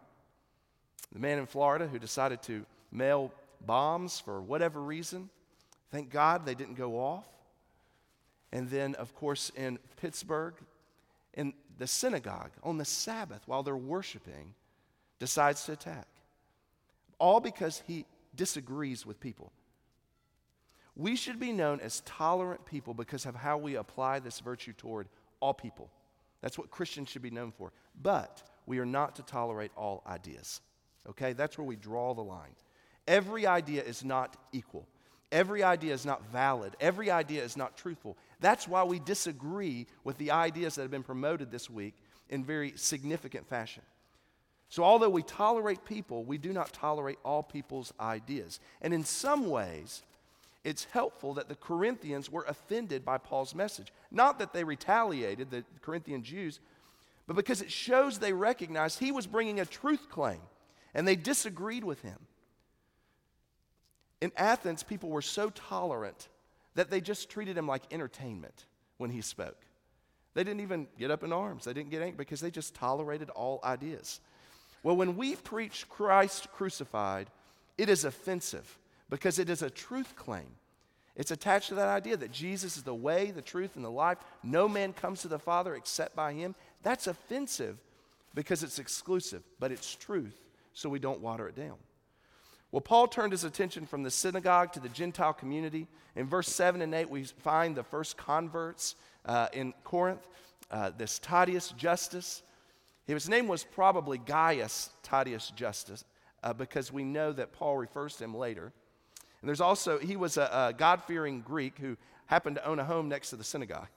The 1.12 1.20
man 1.20 1.38
in 1.38 1.48
Florida 1.48 1.86
who 1.86 2.00
decided 2.00 2.42
to 2.44 2.66
mail 2.90 3.34
bombs 3.66 4.22
for 4.22 4.40
whatever 4.40 4.82
reason, 4.82 5.30
thank 5.92 6.12
God 6.12 6.46
they 6.46 6.56
didn't 6.56 6.76
go 6.76 6.94
off. 6.94 7.28
And 8.54 8.70
then, 8.70 8.96
of 8.96 9.14
course, 9.16 9.52
in 9.58 9.80
Pittsburgh, 9.98 10.54
in 11.34 11.54
the 11.78 11.88
synagogue 11.88 12.52
on 12.64 12.78
the 12.78 12.86
Sabbath 12.86 13.42
while 13.48 13.64
they're 13.64 13.76
worshiping, 13.76 14.54
decides 15.20 15.64
to 15.66 15.74
attack. 15.74 16.08
All 17.18 17.40
because 17.40 17.84
he 17.86 18.06
disagrees 18.36 19.06
with 19.06 19.20
people. 19.20 19.52
We 20.96 21.16
should 21.16 21.40
be 21.40 21.52
known 21.52 21.80
as 21.80 22.02
tolerant 22.02 22.66
people 22.66 22.94
because 22.94 23.26
of 23.26 23.36
how 23.36 23.58
we 23.58 23.76
apply 23.76 24.20
this 24.20 24.40
virtue 24.40 24.74
toward 24.74 25.08
all 25.40 25.54
people. 25.54 25.90
That's 26.42 26.58
what 26.58 26.72
Christians 26.72 27.10
should 27.10 27.22
be 27.22 27.32
known 27.32 27.52
for. 27.52 27.72
But 28.02 28.44
we 28.66 28.80
are 28.80 28.86
not 28.86 29.16
to 29.16 29.24
tolerate 29.24 29.72
all 29.76 30.04
ideas. 30.08 30.62
Okay? 31.10 31.34
That's 31.34 31.58
where 31.58 31.68
we 31.68 31.76
draw 31.76 32.14
the 32.14 32.22
line. 32.22 32.56
Every 33.08 33.46
idea 33.46 33.84
is 33.84 34.04
not 34.04 34.38
equal. 34.52 34.88
Every 35.32 35.64
idea 35.64 35.94
is 35.94 36.06
not 36.06 36.26
valid. 36.32 36.76
Every 36.80 37.12
idea 37.12 37.44
is 37.44 37.56
not 37.56 37.78
truthful. 37.78 38.18
That's 38.40 38.68
why 38.68 38.84
we 38.84 39.00
disagree 39.00 39.88
with 40.04 40.18
the 40.18 40.32
ideas 40.32 40.76
that 40.76 40.82
have 40.82 40.92
been 40.92 41.04
promoted 41.04 41.52
this 41.52 41.70
week 41.70 41.96
in 42.30 42.44
very 42.44 42.74
significant 42.76 43.48
fashion. 43.48 43.84
So, 44.70 44.84
although 44.84 45.10
we 45.10 45.24
tolerate 45.24 45.84
people, 45.84 46.24
we 46.24 46.38
do 46.38 46.54
not 46.54 46.72
tolerate 46.72 47.18
all 47.26 47.42
people's 47.42 47.92
ideas. 48.00 48.60
And 48.82 48.94
in 48.94 49.04
some 49.04 49.50
ways, 49.50 50.04
it's 50.64 50.84
helpful 50.86 51.34
that 51.36 51.50
the 51.50 51.56
Corinthians 51.56 52.32
were 52.32 52.46
offended 52.48 53.04
by 53.04 53.18
Paul's 53.18 53.56
message. 53.56 53.92
Not 54.12 54.38
that 54.40 54.54
they 54.54 54.64
retaliated, 54.64 55.50
the 55.50 55.64
Corinthian 55.82 56.22
Jews, 56.22 56.60
but 57.26 57.36
because 57.36 57.62
it 57.62 57.72
shows 57.72 58.20
they 58.20 58.34
recognized 58.34 59.00
he 59.00 59.12
was 59.12 59.26
bringing 59.26 59.60
a 59.60 59.66
truth 59.66 60.10
claim 60.10 60.42
and 60.94 61.08
they 61.08 61.16
disagreed 61.16 61.84
with 61.84 62.02
him. 62.02 62.18
In 64.22 64.32
Athens, 64.36 64.84
people 64.84 65.10
were 65.10 65.22
so 65.22 65.50
tolerant 65.50 66.28
that 66.76 66.90
they 66.90 67.02
just 67.02 67.30
treated 67.30 67.58
him 67.58 67.68
like 67.68 67.84
entertainment 67.92 68.66
when 68.98 69.10
he 69.10 69.22
spoke. 69.22 69.58
They 70.34 70.44
didn't 70.44 70.62
even 70.62 70.88
get 70.98 71.12
up 71.12 71.24
in 71.24 71.34
arms. 71.34 71.66
They 71.66 71.74
didn't 71.74 71.90
get 71.90 72.02
angry 72.02 72.18
because 72.18 72.42
they 72.42 72.52
just 72.52 72.76
tolerated 72.76 73.30
all 73.30 73.60
ideas. 73.64 74.20
Well, 74.84 74.96
when 74.96 75.18
we 75.18 75.36
preach 75.36 75.88
Christ 75.90 76.52
crucified, 76.52 77.28
it 77.78 77.90
is 77.90 78.06
offensive 78.06 78.78
because 79.10 79.40
it 79.40 79.50
is 79.50 79.62
a 79.62 79.70
truth 79.70 80.16
claim. 80.16 80.48
It's 81.16 81.32
attached 81.32 81.70
to 81.70 81.76
that 81.76 81.90
idea 81.90 82.16
that 82.18 82.32
Jesus 82.32 82.78
is 82.78 82.84
the 82.84 82.96
way, 82.96 83.32
the 83.32 83.42
truth, 83.42 83.76
and 83.76 83.84
the 83.84 83.92
life. 83.92 84.20
No 84.42 84.70
man 84.70 84.94
comes 84.94 85.22
to 85.22 85.28
the 85.28 85.40
Father 85.40 85.76
except 85.76 86.16
by 86.16 86.34
him. 86.34 86.56
That's 86.82 87.08
offensive 87.08 87.78
because 88.34 88.64
it's 88.64 88.80
exclusive, 88.80 89.44
but 89.60 89.72
it's 89.72 89.96
truth, 89.96 90.38
so 90.74 90.88
we 90.88 91.00
don't 91.00 91.20
water 91.20 91.48
it 91.48 91.56
down. 91.56 91.76
Well, 92.72 92.82
Paul 92.82 93.08
turned 93.08 93.32
his 93.32 93.44
attention 93.44 93.86
from 93.86 94.04
the 94.04 94.12
synagogue 94.12 94.74
to 94.74 94.80
the 94.80 94.90
Gentile 94.90 95.34
community. 95.34 95.88
In 96.16 96.28
verse 96.28 96.48
7 96.48 96.82
and 96.82 96.94
8, 96.94 97.10
we 97.10 97.24
find 97.24 97.76
the 97.76 97.84
first 97.84 98.16
converts 98.16 98.96
uh, 99.26 99.48
in 99.52 99.74
Corinth, 99.84 100.26
uh, 100.70 100.92
this 100.96 101.20
Titius 101.20 101.74
Justus. 101.76 102.44
His 103.16 103.30
name 103.30 103.48
was 103.48 103.64
probably 103.64 104.18
Gaius 104.18 104.90
Titius 105.04 105.52
Justus 105.56 106.06
uh, 106.44 106.54
because 106.54 106.92
we 106.92 107.04
know 107.04 107.32
that 107.32 107.54
Paul 107.54 107.78
refers 107.78 108.16
to 108.18 108.24
him 108.24 108.36
later. 108.36 108.72
And 109.42 109.48
there's 109.48 109.62
also, 109.62 110.00
he 110.00 110.16
was 110.16 110.38
a, 110.38 110.50
a 110.52 110.74
God 110.78 111.04
fearing 111.04 111.42
Greek 111.42 111.78
who 111.80 111.98
happened 112.28 112.58
to 112.58 112.66
own 112.66 112.80
a 112.80 112.86
home 112.86 113.10
next 113.10 113.30
to 113.32 113.36
the 113.36 113.44
synagogue. 113.44 113.88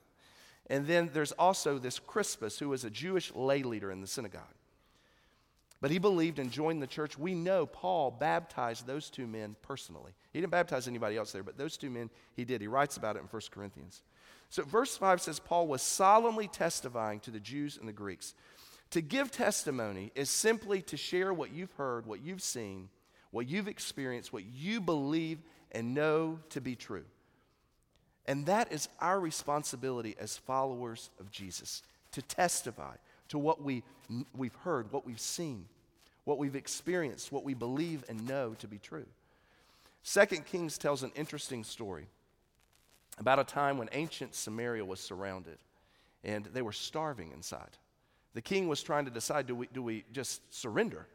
And 0.70 0.87
then 0.87 1.11
there's 1.12 1.33
also 1.33 1.79
this 1.79 1.98
Crispus 1.98 2.59
who 2.59 2.68
was 2.68 2.85
a 2.85 2.90
Jewish 2.90 3.35
lay 3.35 3.62
leader 3.62 3.90
in 3.90 4.01
the 4.01 4.07
synagogue. 4.07 4.55
But 5.81 5.90
he 5.90 5.98
believed 5.98 6.38
and 6.38 6.51
joined 6.51 6.81
the 6.81 6.87
church. 6.87 7.18
We 7.18 7.35
know 7.35 7.66
Paul 7.66 8.12
baptized 8.12 8.87
those 8.87 9.11
two 9.11 9.27
men 9.27 9.57
personally. 9.62 10.12
He 10.33 10.40
didn't 10.40 10.53
baptize 10.53 10.87
anybody 10.87 11.16
else 11.16 11.33
there, 11.33 11.42
but 11.42 11.59
those 11.59 11.77
two 11.77 11.90
men 11.90 12.09
he 12.37 12.44
did. 12.44 12.61
He 12.61 12.68
writes 12.68 12.96
about 12.96 13.16
it 13.16 13.18
in 13.18 13.25
1 13.27 13.42
Corinthians. 13.51 14.03
So, 14.48 14.62
verse 14.62 14.96
5 14.96 15.20
says 15.20 15.40
Paul 15.40 15.66
was 15.66 15.83
solemnly 15.83 16.46
testifying 16.46 17.18
to 17.20 17.33
the 17.33 17.40
Jews 17.40 17.79
and 17.79 17.88
the 17.88 17.92
Greeks. 17.92 18.35
To 18.92 19.00
give 19.00 19.31
testimony 19.31 20.12
is 20.14 20.28
simply 20.28 20.83
to 20.83 20.98
share 20.98 21.33
what 21.33 21.50
you've 21.50 21.72
heard, 21.72 22.05
what 22.05 22.20
you've 22.20 22.42
seen, 22.42 22.90
what 23.31 23.48
you've 23.48 23.68
experienced, 23.68 24.35
what 24.35 24.44
you 24.44 24.83
believe 24.83 25.38
and 25.72 25.94
know 25.94 26.38
to 26.50 26.61
be 26.61 26.76
true. 26.76 27.05
And 28.26 28.44
that 28.46 28.70
is 28.70 28.90
our 29.00 29.18
responsibility 29.18 30.14
as 30.20 30.37
followers 30.37 31.09
of 31.18 31.31
Jesus 31.31 31.83
to 32.12 32.20
testify 32.20 32.94
to 33.31 33.38
what 33.38 33.62
we, 33.62 33.83
we've 34.37 34.55
heard, 34.57 34.92
what 34.92 35.07
we've 35.07 35.18
seen, 35.18 35.64
what 36.24 36.37
we've 36.37 36.55
experienced, 36.55 37.33
what 37.33 37.44
we 37.44 37.55
believe 37.55 38.05
and 38.11 38.28
know 38.28 38.55
to 38.59 38.68
be 38.68 38.78
true. 38.78 39.07
Second 40.02 40.44
Kings 40.44 40.76
tells 40.76 41.02
an 41.02 41.12
interesting 41.14 41.64
story 41.64 42.09
about 43.16 43.38
a 43.38 43.44
time 43.44 43.78
when 43.78 43.88
ancient 43.92 44.35
Samaria 44.35 44.85
was 44.85 45.00
surrounded 45.00 45.57
and 46.22 46.44
they 46.52 46.62
were 46.62 46.72
starving 46.72 47.33
inside. 47.33 47.78
The 48.34 48.42
king 48.42 48.68
was 48.68 48.82
trying 48.82 49.04
to 49.04 49.10
decide 49.10 49.46
do 49.46 49.54
we, 49.54 49.68
do 49.72 49.82
we 49.82 50.04
just 50.12 50.40
surrender? 50.54 51.06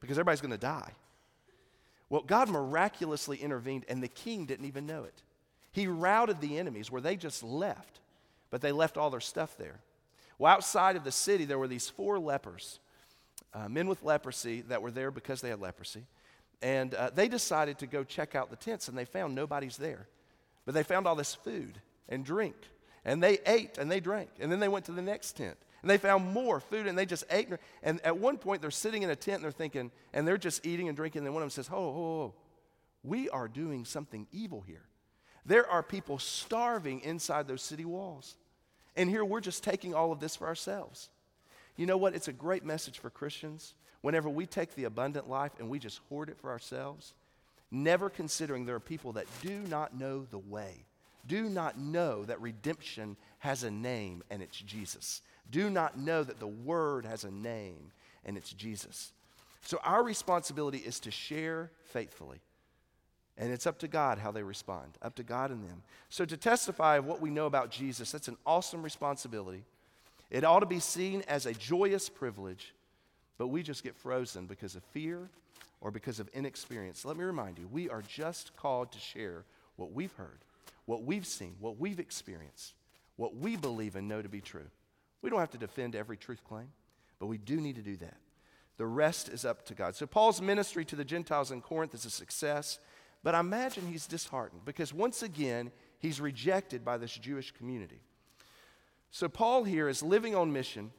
Because 0.00 0.18
everybody's 0.18 0.40
going 0.40 0.52
to 0.52 0.58
die. 0.58 0.92
Well, 2.08 2.22
God 2.22 2.48
miraculously 2.48 3.38
intervened, 3.38 3.84
and 3.88 4.02
the 4.02 4.08
king 4.08 4.44
didn't 4.46 4.66
even 4.66 4.86
know 4.86 5.04
it. 5.04 5.22
He 5.72 5.86
routed 5.86 6.40
the 6.40 6.58
enemies 6.58 6.90
where 6.90 7.00
they 7.00 7.16
just 7.16 7.42
left, 7.42 8.00
but 8.50 8.60
they 8.60 8.72
left 8.72 8.98
all 8.98 9.10
their 9.10 9.20
stuff 9.20 9.56
there. 9.56 9.80
Well, 10.38 10.52
outside 10.52 10.96
of 10.96 11.04
the 11.04 11.12
city, 11.12 11.44
there 11.44 11.58
were 11.58 11.68
these 11.68 11.88
four 11.88 12.18
lepers, 12.18 12.80
uh, 13.54 13.68
men 13.68 13.86
with 13.86 14.02
leprosy, 14.02 14.60
that 14.62 14.82
were 14.82 14.90
there 14.90 15.10
because 15.10 15.40
they 15.40 15.48
had 15.48 15.60
leprosy. 15.60 16.04
And 16.60 16.94
uh, 16.94 17.10
they 17.14 17.28
decided 17.28 17.78
to 17.78 17.86
go 17.86 18.04
check 18.04 18.34
out 18.34 18.50
the 18.50 18.56
tents, 18.56 18.88
and 18.88 18.96
they 18.96 19.04
found 19.04 19.34
nobody's 19.34 19.76
there. 19.76 20.06
But 20.64 20.74
they 20.74 20.82
found 20.82 21.06
all 21.06 21.16
this 21.16 21.34
food 21.34 21.80
and 22.08 22.24
drink. 22.24 22.56
And 23.04 23.22
they 23.22 23.38
ate 23.46 23.78
and 23.78 23.90
they 23.90 24.00
drank. 24.00 24.30
And 24.38 24.50
then 24.50 24.60
they 24.60 24.68
went 24.68 24.84
to 24.84 24.92
the 24.92 25.02
next 25.02 25.36
tent. 25.36 25.56
And 25.82 25.90
they 25.90 25.98
found 25.98 26.32
more 26.32 26.60
food 26.60 26.86
and 26.86 26.96
they 26.96 27.06
just 27.06 27.24
ate. 27.28 27.48
And 27.82 28.00
at 28.04 28.16
one 28.16 28.38
point, 28.38 28.62
they're 28.62 28.70
sitting 28.70 29.02
in 29.02 29.10
a 29.10 29.16
tent 29.16 29.36
and 29.36 29.44
they're 29.44 29.50
thinking, 29.50 29.90
and 30.12 30.26
they're 30.26 30.38
just 30.38 30.64
eating 30.64 30.88
and 30.88 30.96
drinking. 30.96 31.20
And 31.20 31.26
then 31.26 31.34
one 31.34 31.42
of 31.42 31.46
them 31.46 31.62
says, 31.64 31.68
Oh, 31.72 31.76
oh, 31.76 32.22
oh, 32.22 32.34
we 33.02 33.28
are 33.30 33.48
doing 33.48 33.84
something 33.84 34.26
evil 34.32 34.60
here. 34.60 34.84
There 35.44 35.68
are 35.68 35.82
people 35.82 36.18
starving 36.18 37.00
inside 37.00 37.48
those 37.48 37.62
city 37.62 37.84
walls. 37.84 38.36
And 38.96 39.10
here 39.10 39.24
we're 39.24 39.40
just 39.40 39.64
taking 39.64 39.94
all 39.94 40.12
of 40.12 40.20
this 40.20 40.36
for 40.36 40.46
ourselves. 40.46 41.08
You 41.76 41.86
know 41.86 41.96
what? 41.96 42.14
It's 42.14 42.28
a 42.28 42.32
great 42.32 42.64
message 42.64 42.98
for 42.98 43.10
Christians. 43.10 43.74
Whenever 44.02 44.28
we 44.28 44.46
take 44.46 44.74
the 44.74 44.84
abundant 44.84 45.28
life 45.28 45.52
and 45.58 45.68
we 45.68 45.78
just 45.78 46.00
hoard 46.08 46.28
it 46.28 46.38
for 46.38 46.50
ourselves, 46.50 47.14
never 47.70 48.10
considering 48.10 48.66
there 48.66 48.76
are 48.76 48.80
people 48.80 49.12
that 49.12 49.26
do 49.40 49.60
not 49.68 49.98
know 49.98 50.26
the 50.30 50.38
way, 50.38 50.84
do 51.26 51.48
not 51.48 51.78
know 51.78 52.24
that 52.24 52.40
redemption 52.40 53.16
has 53.38 53.62
a 53.62 53.70
name 53.70 54.22
and 54.30 54.42
it's 54.42 54.58
Jesus, 54.58 55.22
do 55.50 55.70
not 55.70 55.98
know 55.98 56.22
that 56.22 56.40
the 56.40 56.46
Word 56.46 57.04
has 57.04 57.24
a 57.24 57.30
name 57.30 57.92
and 58.24 58.36
it's 58.36 58.52
Jesus. 58.52 59.12
So 59.62 59.78
our 59.84 60.02
responsibility 60.02 60.78
is 60.78 61.00
to 61.00 61.10
share 61.10 61.70
faithfully. 61.84 62.40
And 63.38 63.50
it's 63.50 63.66
up 63.66 63.78
to 63.78 63.88
God 63.88 64.18
how 64.18 64.30
they 64.30 64.42
respond, 64.42 64.98
up 65.00 65.14
to 65.16 65.22
God 65.22 65.50
and 65.50 65.64
them. 65.68 65.82
So 66.10 66.24
to 66.24 66.36
testify 66.36 66.96
of 66.96 67.06
what 67.06 67.20
we 67.20 67.30
know 67.30 67.46
about 67.46 67.70
Jesus, 67.70 68.12
that's 68.12 68.28
an 68.28 68.36
awesome 68.44 68.82
responsibility. 68.82 69.64
It 70.30 70.44
ought 70.44 70.60
to 70.60 70.66
be 70.66 70.80
seen 70.80 71.22
as 71.28 71.46
a 71.46 71.54
joyous 71.54 72.08
privilege, 72.08 72.74
but 73.38 73.48
we 73.48 73.62
just 73.62 73.84
get 73.84 73.96
frozen 73.96 74.46
because 74.46 74.76
of 74.76 74.82
fear 74.84 75.28
or 75.80 75.90
because 75.90 76.20
of 76.20 76.28
inexperience. 76.34 77.04
Let 77.04 77.16
me 77.16 77.24
remind 77.24 77.58
you, 77.58 77.68
we 77.72 77.88
are 77.88 78.02
just 78.02 78.54
called 78.56 78.92
to 78.92 78.98
share 78.98 79.44
what 79.76 79.92
we've 79.92 80.12
heard, 80.12 80.38
what 80.84 81.02
we've 81.02 81.26
seen, 81.26 81.54
what 81.58 81.78
we've 81.78 82.00
experienced, 82.00 82.74
what 83.16 83.36
we 83.36 83.56
believe 83.56 83.96
and 83.96 84.08
know 84.08 84.22
to 84.22 84.28
be 84.28 84.40
true. 84.40 84.68
We 85.22 85.30
don't 85.30 85.38
have 85.38 85.50
to 85.50 85.58
defend 85.58 85.94
every 85.94 86.16
truth 86.16 86.42
claim, 86.44 86.68
but 87.18 87.26
we 87.26 87.38
do 87.38 87.60
need 87.60 87.76
to 87.76 87.82
do 87.82 87.96
that. 87.98 88.16
The 88.76 88.86
rest 88.86 89.28
is 89.28 89.44
up 89.44 89.64
to 89.66 89.74
God. 89.74 89.94
So, 89.94 90.06
Paul's 90.06 90.42
ministry 90.42 90.84
to 90.86 90.96
the 90.96 91.04
Gentiles 91.04 91.52
in 91.52 91.60
Corinth 91.60 91.94
is 91.94 92.04
a 92.04 92.10
success, 92.10 92.80
but 93.22 93.34
I 93.34 93.40
imagine 93.40 93.86
he's 93.86 94.06
disheartened 94.06 94.64
because 94.64 94.92
once 94.92 95.22
again, 95.22 95.70
he's 96.00 96.20
rejected 96.20 96.84
by 96.84 96.98
this 96.98 97.14
Jewish 97.14 97.52
community. 97.52 98.00
So, 99.12 99.28
Paul 99.28 99.64
here 99.64 99.88
is 99.88 100.02
living 100.02 100.34
on 100.34 100.52
mission. 100.52 100.90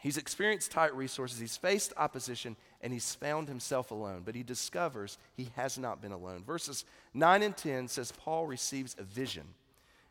He's 0.00 0.18
experienced 0.18 0.70
tight 0.70 0.94
resources, 0.94 1.38
he's 1.38 1.56
faced 1.56 1.92
opposition, 1.96 2.56
and 2.82 2.92
he's 2.92 3.14
found 3.14 3.48
himself 3.48 3.90
alone. 3.90 4.22
But 4.24 4.34
he 4.34 4.42
discovers 4.42 5.16
he 5.34 5.48
has 5.56 5.78
not 5.78 6.02
been 6.02 6.12
alone. 6.12 6.44
Verses 6.44 6.84
9 7.14 7.42
and 7.42 7.56
10 7.56 7.88
says 7.88 8.12
Paul 8.12 8.46
receives 8.46 8.94
a 8.98 9.02
vision 9.02 9.46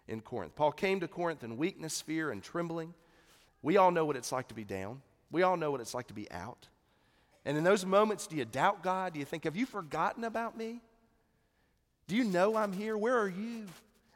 in 0.07 0.21
Corinth. 0.21 0.55
Paul 0.55 0.71
came 0.71 0.99
to 0.99 1.07
Corinth 1.07 1.43
in 1.43 1.57
weakness, 1.57 2.01
fear, 2.01 2.31
and 2.31 2.43
trembling. 2.43 2.93
We 3.61 3.77
all 3.77 3.91
know 3.91 4.05
what 4.05 4.15
it's 4.15 4.31
like 4.31 4.47
to 4.49 4.55
be 4.55 4.63
down. 4.63 5.01
We 5.31 5.43
all 5.43 5.57
know 5.57 5.71
what 5.71 5.81
it's 5.81 5.93
like 5.93 6.07
to 6.07 6.13
be 6.13 6.29
out. 6.31 6.67
And 7.45 7.57
in 7.57 7.63
those 7.63 7.85
moments, 7.85 8.27
do 8.27 8.35
you 8.35 8.45
doubt 8.45 8.83
God? 8.83 9.13
Do 9.13 9.19
you 9.19 9.25
think, 9.25 9.43
have 9.43 9.55
you 9.55 9.65
forgotten 9.65 10.23
about 10.23 10.57
me? 10.57 10.81
Do 12.07 12.15
you 12.15 12.23
know 12.23 12.55
I'm 12.55 12.73
here? 12.73 12.97
Where 12.97 13.17
are 13.17 13.29
you? 13.29 13.65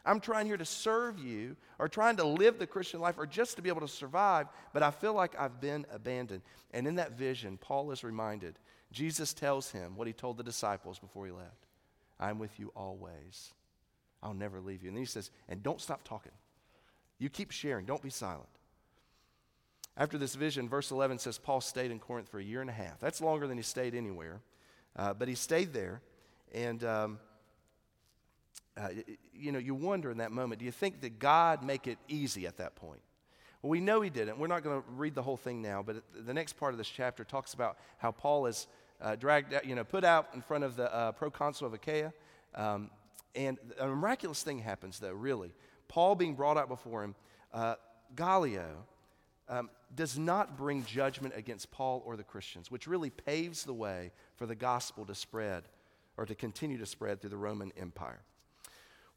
I'm 0.06 0.20
trying 0.20 0.48
here 0.48 0.58
to 0.58 0.66
serve 0.66 1.20
you 1.20 1.56
or 1.78 1.88
trying 1.88 2.18
to 2.18 2.24
live 2.24 2.58
the 2.58 2.68
Christian 2.68 3.00
life 3.00 3.16
or 3.18 3.26
just 3.26 3.58
to 3.58 3.62
be 3.62 3.70
able 3.70 3.82
to 3.82 3.88
survive, 3.88 4.48
but 4.74 4.82
I 4.82 4.92
feel 4.92 5.14
like 5.14 5.40
I've 5.40 5.60
been 5.60 5.86
abandoned. 5.92 6.42
And 6.72 6.88
in 6.88 6.96
that 6.96 7.12
vision, 7.12 7.58
Paul 7.58 7.92
is 7.92 8.04
reminded. 8.04 8.56
Jesus 8.92 9.34
tells 9.34 9.72
him 9.72 9.96
what 9.96 10.08
he 10.08 10.14
told 10.14 10.38
the 10.38 10.44
disciples 10.44 11.00
before 11.00 11.26
he 11.26 11.32
left 11.32 11.68
I'm 12.20 12.40
with 12.40 12.60
you 12.60 12.72
always. 12.76 13.54
I'll 14.22 14.34
never 14.34 14.60
leave 14.60 14.84
you. 14.84 14.90
And 14.90 14.98
then 14.98 15.04
he 15.04 15.08
says, 15.08 15.32
and 15.48 15.64
don't 15.64 15.82
stop 15.82 16.04
talking. 16.04 16.32
You 17.20 17.30
keep 17.30 17.52
sharing, 17.52 17.86
don't 17.86 18.02
be 18.02 18.10
silent. 18.10 18.50
After 19.98 20.18
this 20.18 20.36
vision, 20.36 20.70
verse 20.70 20.92
11 20.92 21.20
says 21.20 21.38
Paul 21.38 21.60
stayed 21.60 21.92
in 21.92 22.00
Corinth 22.00 22.30
for 22.30 22.40
a 22.40 22.44
year 22.44 22.62
and 22.62 22.70
a 22.70 22.74
half. 22.74 23.00
That's 23.00 23.20
longer 23.20 23.48
than 23.48 23.58
he 23.58 23.64
stayed 23.64 23.94
anywhere. 23.94 24.40
Uh, 24.96 25.14
but 25.14 25.28
he 25.28 25.36
stayed 25.36 25.74
there. 25.74 26.02
And, 26.54 26.84
um, 26.84 27.20
uh, 28.78 28.90
you 29.34 29.52
know, 29.52 29.60
you 29.60 29.76
wonder 29.76 30.10
in 30.10 30.20
that 30.20 30.32
moment 30.32 30.60
do 30.60 30.66
you 30.66 30.72
think 30.72 31.02
that 31.02 31.20
God 31.20 31.64
make 31.64 31.86
it 31.86 31.98
easy 32.08 32.48
at 32.48 32.58
that 32.58 32.76
point? 32.76 33.02
Well, 33.62 33.72
we 33.72 33.82
know 33.82 34.00
he 34.00 34.10
didn't. 34.10 34.40
We're 34.40 34.48
not 34.48 34.64
going 34.64 34.82
to 34.82 34.88
read 34.92 35.16
the 35.16 35.22
whole 35.22 35.36
thing 35.36 35.62
now, 35.62 35.84
but 35.86 36.04
the 36.16 36.34
next 36.34 36.54
part 36.54 36.74
of 36.74 36.78
this 36.78 36.88
chapter 36.88 37.26
talks 37.26 37.54
about 37.54 37.78
how 37.98 38.12
Paul 38.12 38.46
is 38.46 38.68
uh, 39.02 39.16
dragged 39.16 39.54
out, 39.54 39.66
you 39.66 39.76
know, 39.76 39.84
put 39.84 40.06
out 40.06 40.30
in 40.34 40.42
front 40.42 40.64
of 40.64 40.78
the 40.78 40.94
uh, 40.94 41.12
proconsul 41.12 41.68
of 41.68 41.74
Achaia. 41.74 42.14
Um, 42.56 42.90
and 43.36 43.58
a 43.80 43.88
miraculous 43.88 44.44
thing 44.44 44.60
happens, 44.60 45.00
though, 45.00 45.14
really. 45.14 45.52
Paul 45.88 46.16
being 46.16 46.36
brought 46.36 46.58
out 46.58 46.68
before 46.68 47.04
him, 47.04 47.16
uh, 47.54 47.76
Gallio 48.16 48.86
um, 49.48 49.70
does 49.96 50.18
not 50.18 50.58
bring 50.58 50.86
judgment 50.86 51.34
against 51.36 51.72
Paul 51.72 52.04
or 52.06 52.16
the 52.16 52.24
Christians, 52.24 52.70
which 52.70 52.88
really 52.88 53.10
paves 53.10 53.64
the 53.64 53.74
way 53.74 54.12
for 54.36 54.46
the 54.46 54.56
gospel 54.56 55.06
to 55.06 55.16
spread 55.16 55.64
or 56.18 56.26
to 56.26 56.36
continue 56.36 56.78
to 56.78 56.86
spread 56.86 57.22
through 57.22 57.32
the 57.32 57.38
Roman 57.38 57.72
Empire. 57.78 58.22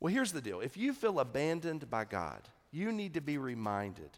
Well, 0.01 0.12
here's 0.12 0.33
the 0.33 0.40
deal 0.40 0.61
if 0.61 0.77
you 0.77 0.92
feel 0.92 1.20
abandoned 1.20 1.88
by 1.90 2.05
God, 2.05 2.42
you 2.70 2.90
need 2.90 3.14
to 3.14 3.20
be 3.20 3.38
reminded 3.38 4.11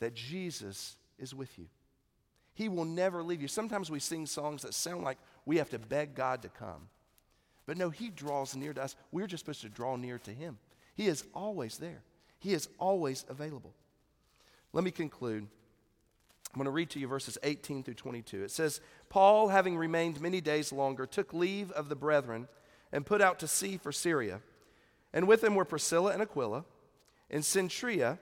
that 0.00 0.14
Jesus 0.14 0.96
is 1.18 1.34
with 1.34 1.58
you. 1.58 1.66
He 2.54 2.68
will 2.68 2.84
never 2.84 3.22
leave 3.22 3.40
you. 3.40 3.46
Sometimes 3.48 3.90
we 3.90 4.00
sing 4.00 4.26
songs 4.26 4.62
that 4.62 4.74
sound 4.74 5.04
like 5.04 5.18
we 5.46 5.58
have 5.58 5.70
to 5.70 5.78
beg 5.78 6.16
God 6.16 6.42
to 6.42 6.48
come. 6.48 6.88
But 7.68 7.76
no, 7.76 7.90
He 7.90 8.08
draws 8.08 8.56
near 8.56 8.72
to 8.72 8.82
us. 8.82 8.96
We're 9.12 9.26
just 9.26 9.44
supposed 9.44 9.60
to 9.60 9.68
draw 9.68 9.96
near 9.96 10.18
to 10.20 10.30
Him. 10.30 10.56
He 10.94 11.06
is 11.06 11.22
always 11.34 11.76
there, 11.76 12.02
He 12.40 12.54
is 12.54 12.66
always 12.78 13.26
available. 13.28 13.74
Let 14.72 14.82
me 14.82 14.90
conclude. 14.90 15.46
I'm 16.54 16.58
going 16.58 16.64
to 16.64 16.70
read 16.70 16.88
to 16.90 16.98
you 16.98 17.06
verses 17.06 17.36
18 17.42 17.82
through 17.82 17.94
22. 17.94 18.42
It 18.42 18.50
says, 18.50 18.80
Paul, 19.10 19.48
having 19.48 19.76
remained 19.76 20.18
many 20.18 20.40
days 20.40 20.72
longer, 20.72 21.04
took 21.04 21.34
leave 21.34 21.70
of 21.72 21.90
the 21.90 21.94
brethren 21.94 22.48
and 22.90 23.04
put 23.04 23.20
out 23.20 23.38
to 23.40 23.46
sea 23.46 23.76
for 23.76 23.92
Syria. 23.92 24.40
And 25.12 25.28
with 25.28 25.44
him 25.44 25.54
were 25.54 25.66
Priscilla 25.66 26.12
and 26.12 26.22
Aquila. 26.22 26.64
In 27.28 27.42
Cenchrea, 27.42 28.18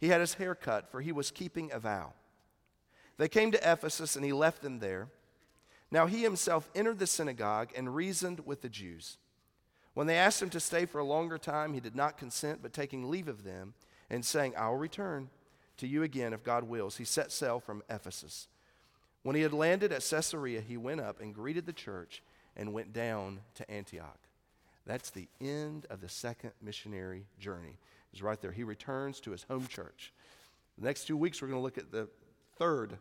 he 0.00 0.08
had 0.08 0.20
his 0.20 0.34
hair 0.34 0.56
cut, 0.56 0.90
for 0.90 1.00
he 1.00 1.12
was 1.12 1.30
keeping 1.30 1.70
a 1.72 1.78
vow. 1.78 2.14
They 3.16 3.28
came 3.28 3.52
to 3.52 3.72
Ephesus, 3.72 4.16
and 4.16 4.24
he 4.24 4.32
left 4.32 4.62
them 4.62 4.80
there. 4.80 5.06
Now 5.92 6.06
he 6.06 6.22
himself 6.22 6.70
entered 6.74 6.98
the 6.98 7.06
synagogue 7.06 7.70
and 7.76 7.94
reasoned 7.94 8.40
with 8.46 8.62
the 8.62 8.70
Jews. 8.70 9.18
When 9.92 10.06
they 10.06 10.16
asked 10.16 10.40
him 10.40 10.48
to 10.50 10.58
stay 10.58 10.86
for 10.86 10.98
a 10.98 11.04
longer 11.04 11.36
time, 11.36 11.74
he 11.74 11.80
did 11.80 11.94
not 11.94 12.16
consent, 12.16 12.60
but 12.62 12.72
taking 12.72 13.10
leave 13.10 13.28
of 13.28 13.44
them 13.44 13.74
and 14.08 14.24
saying, 14.24 14.54
I 14.56 14.68
will 14.68 14.78
return 14.78 15.28
to 15.76 15.86
you 15.86 16.02
again 16.02 16.32
if 16.32 16.42
God 16.42 16.64
wills, 16.64 16.96
he 16.96 17.04
set 17.04 17.30
sail 17.30 17.60
from 17.60 17.82
Ephesus. 17.90 18.48
When 19.22 19.36
he 19.36 19.42
had 19.42 19.52
landed 19.52 19.92
at 19.92 20.02
Caesarea, 20.08 20.62
he 20.62 20.78
went 20.78 21.02
up 21.02 21.20
and 21.20 21.34
greeted 21.34 21.66
the 21.66 21.74
church 21.74 22.22
and 22.56 22.72
went 22.72 22.94
down 22.94 23.40
to 23.56 23.70
Antioch. 23.70 24.18
That's 24.86 25.10
the 25.10 25.28
end 25.42 25.86
of 25.90 26.00
the 26.00 26.08
second 26.08 26.52
missionary 26.62 27.26
journey. 27.38 27.78
Is 28.14 28.22
right 28.22 28.40
there. 28.40 28.52
He 28.52 28.64
returns 28.64 29.20
to 29.20 29.30
his 29.30 29.44
home 29.44 29.66
church. 29.66 30.12
The 30.78 30.84
next 30.84 31.04
two 31.04 31.16
weeks, 31.16 31.40
we're 31.40 31.48
going 31.48 31.60
to 31.60 31.62
look 31.62 31.78
at 31.78 31.92
the 31.92 32.08
third 32.58 32.98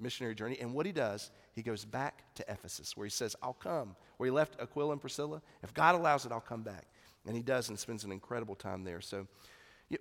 missionary 0.00 0.34
journey. 0.34 0.58
And 0.60 0.72
what 0.72 0.86
he 0.86 0.92
does, 0.92 1.30
he 1.54 1.62
goes 1.62 1.84
back 1.84 2.24
to 2.34 2.44
Ephesus, 2.50 2.96
where 2.96 3.06
he 3.06 3.10
says, 3.10 3.36
I'll 3.42 3.52
come. 3.54 3.94
Where 4.16 4.26
he 4.26 4.30
left 4.30 4.60
Aquila 4.60 4.92
and 4.92 5.00
Priscilla. 5.00 5.40
If 5.62 5.72
God 5.72 5.94
allows 5.94 6.26
it, 6.26 6.32
I'll 6.32 6.40
come 6.40 6.62
back. 6.62 6.86
And 7.26 7.36
he 7.36 7.42
does 7.42 7.68
and 7.68 7.78
spends 7.78 8.04
an 8.04 8.12
incredible 8.12 8.54
time 8.54 8.84
there. 8.84 9.00
So 9.00 9.26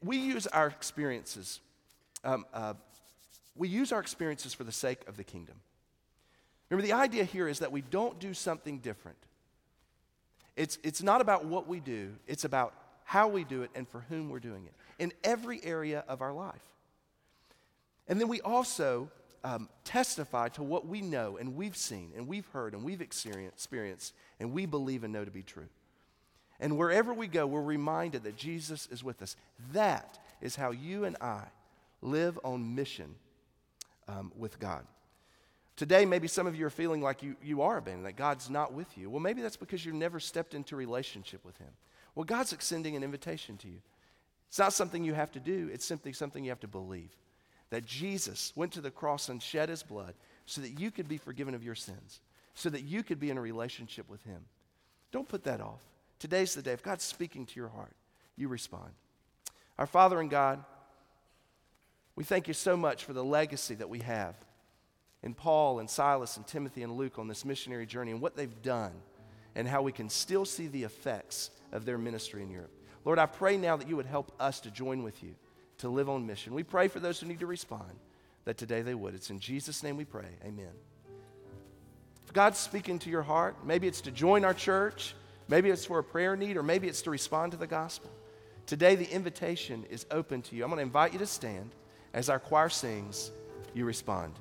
we 0.02 0.18
use 0.18 0.48
our 0.48 0.68
experiences, 0.68 1.60
um, 2.24 2.46
uh, 2.54 2.74
we 3.56 3.68
use 3.68 3.92
our 3.92 4.00
experiences 4.00 4.54
for 4.54 4.64
the 4.64 4.72
sake 4.72 5.08
of 5.08 5.16
the 5.16 5.24
kingdom. 5.24 5.56
Remember, 6.70 6.88
the 6.88 6.94
idea 6.94 7.24
here 7.24 7.48
is 7.48 7.60
that 7.60 7.72
we 7.72 7.82
don't 7.82 8.20
do 8.20 8.34
something 8.34 8.80
different. 8.80 9.18
It's, 10.56 10.80
it's 10.84 11.04
not 11.04 11.22
about 11.22 11.46
what 11.46 11.68
we 11.68 11.80
do, 11.80 12.14
it's 12.28 12.46
about 12.46 12.74
how 13.04 13.28
we 13.28 13.44
do 13.44 13.62
it 13.62 13.70
and 13.76 13.88
for 13.88 14.06
whom 14.10 14.30
we're 14.30 14.40
doing 14.40 14.66
it 14.66 14.74
in 14.98 15.12
every 15.24 15.64
area 15.64 16.04
of 16.08 16.22
our 16.22 16.34
life. 16.34 16.62
And 18.08 18.20
then 18.20 18.28
we 18.28 18.42
also 18.42 19.10
um, 19.44 19.70
testify 19.84 20.50
to 20.50 20.64
what 20.64 20.88
we 20.88 21.02
know 21.02 21.38
and 21.38 21.56
we've 21.56 21.76
seen 21.76 22.12
and 22.16 22.28
we've 22.28 22.48
heard 22.48 22.74
and 22.74 22.84
we've 22.84 23.02
experienced 23.02 24.14
and 24.40 24.54
we 24.54 24.66
believe 24.66 25.04
and 25.04 25.14
know 25.14 25.26
to 25.26 25.32
be 25.32 25.44
true. 25.44 25.68
And 26.60 26.78
wherever 26.78 27.14
we 27.14 27.28
go, 27.28 27.46
we're 27.46 27.62
reminded 27.62 28.24
that 28.24 28.38
Jesus 28.38 28.88
is 28.92 29.04
with 29.04 29.22
us. 29.22 29.36
That 29.74 30.18
is 30.42 30.56
how 30.56 30.72
you 30.72 31.04
and 31.04 31.18
I 31.20 31.44
live 32.02 32.40
on 32.44 32.76
mission 32.76 33.16
um, 34.08 34.32
with 34.38 34.60
God. 34.60 34.86
Today, 35.76 36.06
maybe 36.06 36.28
some 36.28 36.48
of 36.48 36.56
you 36.56 36.66
are 36.66 36.70
feeling 36.70 37.02
like 37.02 37.24
you, 37.24 37.36
you 37.44 37.64
are 37.64 37.78
abandoned, 37.78 38.06
that 38.06 38.16
God's 38.16 38.50
not 38.50 38.74
with 38.74 38.98
you. 38.98 39.10
Well, 39.10 39.20
maybe 39.20 39.42
that's 39.42 39.58
because 39.58 39.84
you've 39.86 39.96
never 39.96 40.20
stepped 40.20 40.54
into 40.54 40.76
relationship 40.76 41.44
with 41.44 41.58
Him. 41.58 41.70
Well, 42.14 42.26
God's 42.26 42.54
extending 42.54 42.96
an 42.96 43.04
invitation 43.04 43.58
to 43.58 43.68
you. 43.68 43.82
It's 44.48 44.60
not 44.60 44.72
something 44.72 45.04
you 45.04 45.16
have 45.16 45.32
to 45.32 45.40
do, 45.40 45.70
it's 45.74 45.86
simply 45.86 46.14
something 46.14 46.44
you 46.44 46.52
have 46.52 46.60
to 46.60 46.68
believe 46.68 47.10
that 47.74 47.86
Jesus 47.86 48.54
went 48.56 48.72
to 48.74 48.82
the 48.82 48.92
cross 48.92 49.30
and 49.30 49.42
shed 49.42 49.70
his 49.70 49.84
blood 49.84 50.14
so 50.46 50.62
that 50.62 50.80
you 50.80 50.92
could 50.92 51.08
be 51.08 51.18
forgiven 51.18 51.56
of 51.56 51.64
your 51.64 51.76
sins, 51.76 52.22
so 52.54 52.70
that 52.70 52.84
you 52.84 53.02
could 53.02 53.20
be 53.20 53.30
in 53.30 53.38
a 53.38 53.42
relationship 53.42 54.08
with 54.10 54.24
him. 54.24 54.46
Don't 55.12 55.28
put 55.28 55.44
that 55.46 55.62
off. 55.62 55.82
Today's 56.20 56.54
the 56.54 56.62
day. 56.62 56.72
If 56.72 56.84
God's 56.84 57.04
speaking 57.04 57.46
to 57.48 57.56
your 57.56 57.70
heart, 57.70 57.96
you 58.36 58.48
respond. 58.48 58.92
Our 59.80 59.88
Father 59.88 60.20
and 60.20 60.30
God, 60.30 60.64
we 62.16 62.24
thank 62.24 62.48
you 62.48 62.54
so 62.54 62.78
much 62.78 63.06
for 63.06 63.14
the 63.14 63.24
legacy 63.24 63.76
that 63.76 63.90
we 63.90 64.00
have 64.00 64.36
in 65.24 65.34
Paul 65.34 65.80
and 65.80 65.90
Silas 65.90 66.38
and 66.38 66.46
Timothy 66.46 66.84
and 66.84 66.94
Luke 66.94 67.18
on 67.18 67.28
this 67.28 67.44
missionary 67.44 67.86
journey 67.86 68.12
and 68.12 68.22
what 68.22 68.36
they've 68.36 68.62
done 68.62 68.94
and 69.56 69.68
how 69.68 69.82
we 69.82 69.92
can 69.92 70.10
still 70.10 70.46
see 70.46 70.68
the 70.68 70.84
effects 70.84 71.50
of 71.72 71.86
their 71.86 71.98
ministry 71.98 72.44
in 72.44 72.52
Europe. 72.52 72.72
Lord, 73.04 73.20
I 73.20 73.26
pray 73.26 73.58
now 73.58 73.78
that 73.78 73.90
you 73.90 73.96
would 73.96 74.06
help 74.06 74.32
us 74.40 74.60
to 74.62 74.72
join 74.72 75.02
with 75.02 75.24
you 75.24 75.36
to 75.84 75.90
live 75.90 76.10
on 76.10 76.26
mission. 76.26 76.54
We 76.54 76.64
pray 76.64 76.88
for 76.88 77.00
those 77.00 77.20
who 77.20 77.28
need 77.28 77.42
to 77.42 77.46
respond 77.46 77.92
that 78.46 78.58
today 78.58 78.82
they 78.82 78.96
would. 78.96 79.14
It's 79.16 79.30
in 79.30 79.40
Jesus' 79.40 79.84
name 79.84 79.98
we 79.98 80.06
pray. 80.06 80.30
Amen. 80.44 80.72
If 82.26 82.32
God's 82.34 82.58
speaking 82.58 83.00
to 83.00 83.10
your 83.10 83.22
heart, 83.22 83.58
maybe 83.66 83.88
it's 83.88 84.02
to 84.02 84.12
join 84.12 84.46
our 84.46 84.54
church, 84.54 85.14
maybe 85.50 85.70
it's 85.70 85.86
for 85.86 86.00
a 86.00 86.04
prayer 86.04 86.38
need, 86.38 86.56
or 86.56 86.64
maybe 86.64 86.88
it's 86.88 87.02
to 87.02 87.10
respond 87.10 87.52
to 87.52 87.58
the 87.58 87.68
gospel. 87.68 88.10
Today, 88.66 88.96
the 88.96 89.10
invitation 89.12 89.84
is 89.90 90.06
open 90.10 90.42
to 90.44 90.56
you. 90.56 90.64
I'm 90.64 90.70
going 90.70 90.78
to 90.78 90.84
invite 90.84 91.12
you 91.12 91.20
to 91.20 91.26
stand 91.26 91.72
as 92.14 92.30
our 92.30 92.40
choir 92.40 92.70
sings, 92.70 93.32
you 93.74 93.84
respond. 93.84 94.34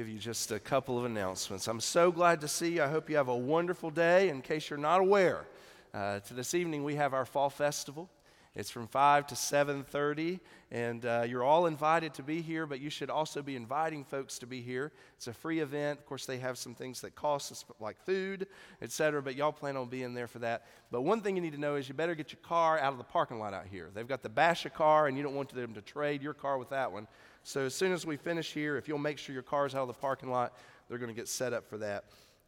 Give 0.00 0.08
you 0.08 0.18
just 0.18 0.50
a 0.50 0.58
couple 0.58 0.96
of 0.96 1.04
announcements. 1.04 1.68
I'm 1.68 1.78
so 1.78 2.10
glad 2.10 2.40
to 2.40 2.48
see 2.48 2.76
you. 2.76 2.82
I 2.82 2.88
hope 2.88 3.10
you 3.10 3.16
have 3.16 3.28
a 3.28 3.36
wonderful 3.36 3.90
day. 3.90 4.30
In 4.30 4.40
case 4.40 4.70
you're 4.70 4.78
not 4.78 5.02
aware, 5.02 5.44
uh, 5.92 6.20
to 6.20 6.32
this 6.32 6.54
evening 6.54 6.84
we 6.84 6.94
have 6.94 7.12
our 7.12 7.26
fall 7.26 7.50
festival. 7.50 8.08
It's 8.54 8.70
from 8.70 8.86
5 8.86 9.26
to 9.26 9.34
7:30 9.34 10.40
and 10.70 11.04
uh, 11.04 11.24
you're 11.28 11.42
all 11.42 11.66
invited 11.66 12.14
to 12.14 12.22
be 12.22 12.40
here, 12.40 12.64
but 12.66 12.80
you 12.80 12.88
should 12.88 13.10
also 13.10 13.42
be 13.42 13.56
inviting 13.56 14.04
folks 14.04 14.38
to 14.38 14.46
be 14.46 14.62
here. 14.62 14.90
It's 15.16 15.26
a 15.26 15.34
free 15.34 15.60
event. 15.60 15.98
Of 15.98 16.06
course, 16.06 16.24
they 16.24 16.38
have 16.38 16.56
some 16.56 16.74
things 16.74 17.02
that 17.02 17.14
cost 17.14 17.52
us 17.52 17.66
like 17.78 18.00
food, 18.00 18.46
etc., 18.80 19.20
but 19.20 19.34
y'all 19.34 19.52
plan 19.52 19.76
on 19.76 19.88
being 19.88 20.14
there 20.14 20.28
for 20.28 20.38
that. 20.38 20.64
But 20.90 21.02
one 21.02 21.20
thing 21.20 21.36
you 21.36 21.42
need 21.42 21.52
to 21.52 21.60
know 21.60 21.74
is 21.74 21.90
you 21.90 21.94
better 21.94 22.14
get 22.14 22.32
your 22.32 22.40
car 22.42 22.78
out 22.78 22.92
of 22.92 22.98
the 22.98 23.04
parking 23.04 23.38
lot 23.38 23.52
out 23.52 23.66
here. 23.66 23.90
They've 23.92 24.08
got 24.08 24.22
the 24.22 24.30
Basha 24.30 24.70
car 24.70 25.08
and 25.08 25.16
you 25.18 25.22
don't 25.22 25.34
want 25.34 25.50
them 25.50 25.74
to 25.74 25.82
trade 25.82 26.22
your 26.22 26.34
car 26.34 26.56
with 26.56 26.70
that 26.70 26.90
one. 26.90 27.06
So 27.42 27.64
as 27.64 27.74
soon 27.74 27.92
as 27.92 28.04
we 28.04 28.16
finish 28.16 28.52
here, 28.52 28.76
if 28.76 28.86
you'll 28.86 28.98
make 28.98 29.18
sure 29.18 29.32
your 29.32 29.42
car's 29.42 29.74
out 29.74 29.82
of 29.82 29.88
the 29.88 29.94
parking 29.94 30.30
lot, 30.30 30.56
they're 30.88 30.98
going 30.98 31.12
to 31.12 31.18
get 31.18 31.28
set 31.28 31.52
up 31.52 31.68
for 31.68 31.78
that. 31.78 32.04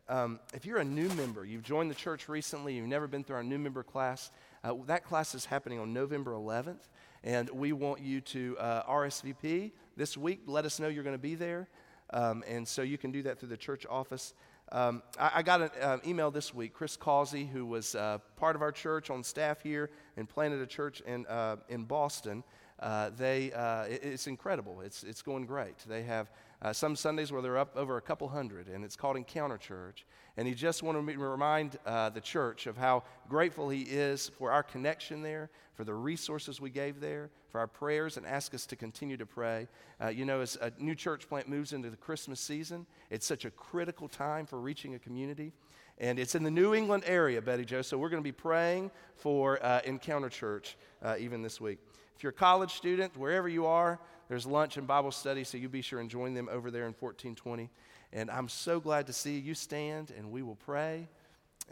Um, 0.09 0.41
if 0.53 0.67
you're 0.67 0.79
a 0.79 0.85
new 0.85 1.09
member, 1.11 1.45
you've 1.45 1.63
joined 1.63 1.91
the 1.91 1.95
church 1.95 2.29
recently, 2.29 2.75
you've 2.75 2.89
never 2.89 3.07
been 3.07 3.25
through 3.25 3.37
our 3.37 3.43
new 3.43 3.59
member 3.59 3.83
class, 3.83 4.31
uh, 4.65 4.75
that 4.87 5.05
class 5.05 5.35
is 5.35 5.45
happening 5.45 5.79
on 5.79 5.93
November 5.93 6.33
11th, 6.33 6.89
and 7.25 7.49
we 7.51 7.73
want 7.73 8.01
you 8.01 8.21
to 8.21 8.57
uh, 8.59 8.83
RSVP 8.85 9.73
this 9.97 10.17
week. 10.17 10.41
Let 10.47 10.65
us 10.65 10.79
know 10.79 10.89
you're 10.89 11.05
going 11.05 11.17
to 11.17 11.23
be 11.23 11.35
there, 11.35 11.69
um, 12.11 12.45
and 12.47 12.67
so 12.67 12.83
you 12.83 12.99
can 12.99 13.13
do 13.13 13.23
that 13.23 13.39
through 13.39 13.49
the 13.49 13.57
church 13.57 13.87
office. 13.89 14.35
Um, 14.73 15.03
I, 15.19 15.31
I, 15.37 15.43
got 15.43 15.63
an 15.63 15.71
uh, 15.81 15.99
email 16.07 16.31
this 16.31 16.55
week. 16.55 16.73
Chris 16.73 16.97
Causey, 16.97 17.45
who 17.45 17.67
was 17.67 17.95
uh, 17.95 18.19
part 18.37 18.57
of 18.57 18.63
our 18.63 18.73
church 18.73 19.11
on 19.11 19.23
staff 19.23 19.61
here 19.63 19.91
and 20.17 20.29
planted 20.29 20.61
a 20.61 20.67
church 20.67 21.01
in, 21.03 21.27
uh, 21.27 21.57
in 21.69 21.85
Boston, 21.85 22.43
uh, 22.83 23.11
they, 23.17 23.53
uh, 23.53 23.85
it, 23.85 24.01
it's 24.03 24.27
incredible. 24.27 24.81
It's, 24.81 25.05
it's 25.05 25.23
going 25.23 25.47
great. 25.47 25.79
They 25.87 26.03
have 26.03 26.31
uh, 26.61 26.73
some 26.73 26.97
Sundays 26.97 27.31
where 27.31 27.41
they're 27.41 27.59
up 27.59 27.77
over 27.77 27.97
a 27.97 28.01
couple 28.01 28.29
hundred, 28.29 28.69
and 28.69 28.85
it's 28.85 28.97
called 28.97 29.17
Encounter 29.17 29.57
Church. 29.57 30.05
And 30.37 30.49
he 30.49 30.55
just 30.55 30.83
wanted 30.83 31.07
to 31.07 31.19
remind 31.19 31.79
uh, 31.87 32.11
the 32.11 32.21
church 32.21 32.67
of 32.67 32.77
how 32.77 33.05
grateful 33.29 33.69
he 33.69 33.83
is 33.83 34.31
for 34.39 34.51
our 34.51 34.63
connection 34.63 35.23
there, 35.23 35.51
for 35.75 35.85
the 35.85 35.95
resources 35.95 36.61
we 36.61 36.71
gave 36.71 37.01
there, 37.01 37.31
for 37.51 37.61
our 37.61 37.67
prayers, 37.67 38.17
and 38.17 38.27
ask 38.27 38.53
us 38.53 38.67
to 38.67 38.77
continue 38.77 39.17
to 39.17 39.27
pray. 39.27 39.69
Uh, 40.03 40.09
you 40.09 40.25
know, 40.25 40.41
as 40.41 40.57
a 40.61 40.73
new 40.79 40.95
church 40.95 41.29
plant 41.29 41.49
moves 41.49 41.73
into 41.73 41.89
the 41.89 41.97
Christmas 41.97 42.41
season, 42.41 42.87
it's 43.11 43.27
such 43.27 43.45
a 43.45 43.51
critical 43.51 44.09
time 44.09 44.45
for 44.45 44.59
reaching 44.59 44.95
a 44.95 44.99
community. 44.99 45.53
And 45.99 46.19
it's 46.19 46.35
in 46.35 46.43
the 46.43 46.51
New 46.51 46.75
England 46.75 47.05
area, 47.07 47.41
Betty 47.41 47.65
Joe, 47.65 47.83
so 47.83 47.97
we're 47.97 48.09
going 48.09 48.23
to 48.23 48.29
be 48.29 48.33
praying 48.33 48.91
for 49.15 49.65
uh, 49.65 49.83
Encounter 49.85 50.31
Church 50.31 50.77
even 51.19 51.43
this 51.43 51.61
week. 51.61 51.79
If 52.23 52.25
you're 52.25 52.31
a 52.31 52.35
college 52.35 52.75
student, 52.75 53.17
wherever 53.17 53.49
you 53.49 53.67
are, 53.67 53.99
there's 54.29 54.47
lunch 54.47 54.77
and 54.77 54.87
Bible 54.87 55.11
study, 55.11 55.43
so 55.43 55.59
you 55.59 55.69
be 55.69 55.83
sure 55.83 55.99
and 55.99 56.09
join 56.09 56.35
them 56.35 56.49
over 56.53 56.71
there 56.71 56.83
in 56.83 56.95
1420. 56.97 57.69
And 58.13 58.31
I'm 58.31 58.49
so 58.49 58.79
glad 58.79 59.09
to 59.09 59.13
see 59.13 59.41
you 59.41 59.55
stand, 59.55 60.13
and 60.17 60.31
we 60.31 60.45
will 60.45 60.55
pray 60.55 61.09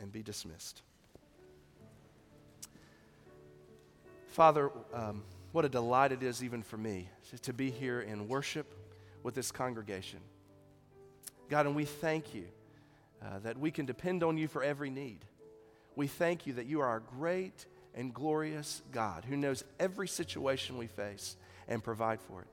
and 0.01 0.11
be 0.11 0.25
dismissed. 0.25 0.83
Father, 4.27 4.73
um, 4.93 5.23
what 5.53 5.65
a 5.65 5.69
delight 5.69 6.11
it 6.11 6.25
is, 6.25 6.43
even 6.43 6.65
for 6.65 6.77
me, 6.77 7.09
to 7.43 7.53
be 7.53 7.71
here 7.71 8.01
in 8.01 8.27
worship 8.27 8.75
with 9.23 9.37
this 9.37 9.53
congregation. 9.53 10.19
God, 11.49 11.67
and 11.67 11.77
we 11.77 11.85
thank 11.85 12.35
you 12.35 12.47
uh, 13.25 13.39
that 13.45 13.57
we 13.57 13.71
can 13.71 13.87
depend 13.87 14.25
on 14.25 14.37
you 14.37 14.49
for 14.49 14.65
every 14.65 14.91
need. 14.91 15.25
We 15.95 16.09
thank 16.09 16.45
you 16.45 16.55
that 16.55 16.67
you 16.67 16.81
are 16.81 16.89
our 16.89 16.99
great 16.99 17.67
and 17.95 18.15
glorious 18.15 18.83
God 18.93 19.25
who 19.25 19.37
knows 19.37 19.65
every 19.79 20.09
situation 20.09 20.79
we 20.79 20.87
face 20.87 21.37
and 21.69 21.83
provide 21.83 22.21
for 22.21 22.43
it. 22.43 22.49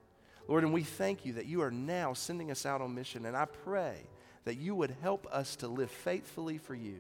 Lord, 0.48 0.64
and 0.64 0.74
we 0.74 0.84
thank 0.84 1.26
you 1.26 1.34
that 1.34 1.46
you 1.46 1.62
are 1.62 1.72
now 1.72 2.14
sending 2.14 2.52
us 2.52 2.66
out 2.66 2.82
on 2.82 2.96
mission, 2.96 3.26
and 3.26 3.36
I 3.36 3.46
pray 3.46 3.98
that 4.46 4.56
you 4.56 4.76
would 4.76 4.96
help 5.02 5.28
us 5.32 5.58
to 5.58 5.68
live 5.68 5.92
faithfully 5.92 6.58
for 6.58 6.74
you. 6.74 7.00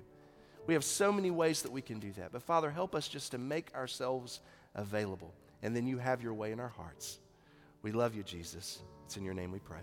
We 0.65 0.73
have 0.73 0.83
so 0.83 1.13
many 1.13 1.31
ways 1.31 1.61
that 1.61 1.71
we 1.71 1.81
can 1.81 1.99
do 1.99 2.11
that, 2.13 2.33
but 2.33 2.43
Father, 2.43 2.69
help 2.69 2.93
us 2.93 3.07
just 3.07 3.31
to 3.31 3.37
make 3.37 3.73
ourselves 3.73 4.41
available, 4.75 5.33
and 5.63 5.73
then 5.73 5.87
you 5.87 5.97
have 5.97 6.21
your 6.21 6.33
way 6.33 6.51
in 6.51 6.59
our 6.59 6.67
hearts. 6.67 7.19
We 7.81 7.93
love 7.93 8.15
you, 8.15 8.23
Jesus. 8.23 8.79
It's 9.05 9.15
in 9.15 9.23
your 9.23 9.33
name 9.33 9.51
we 9.53 9.59
pray. 9.59 9.79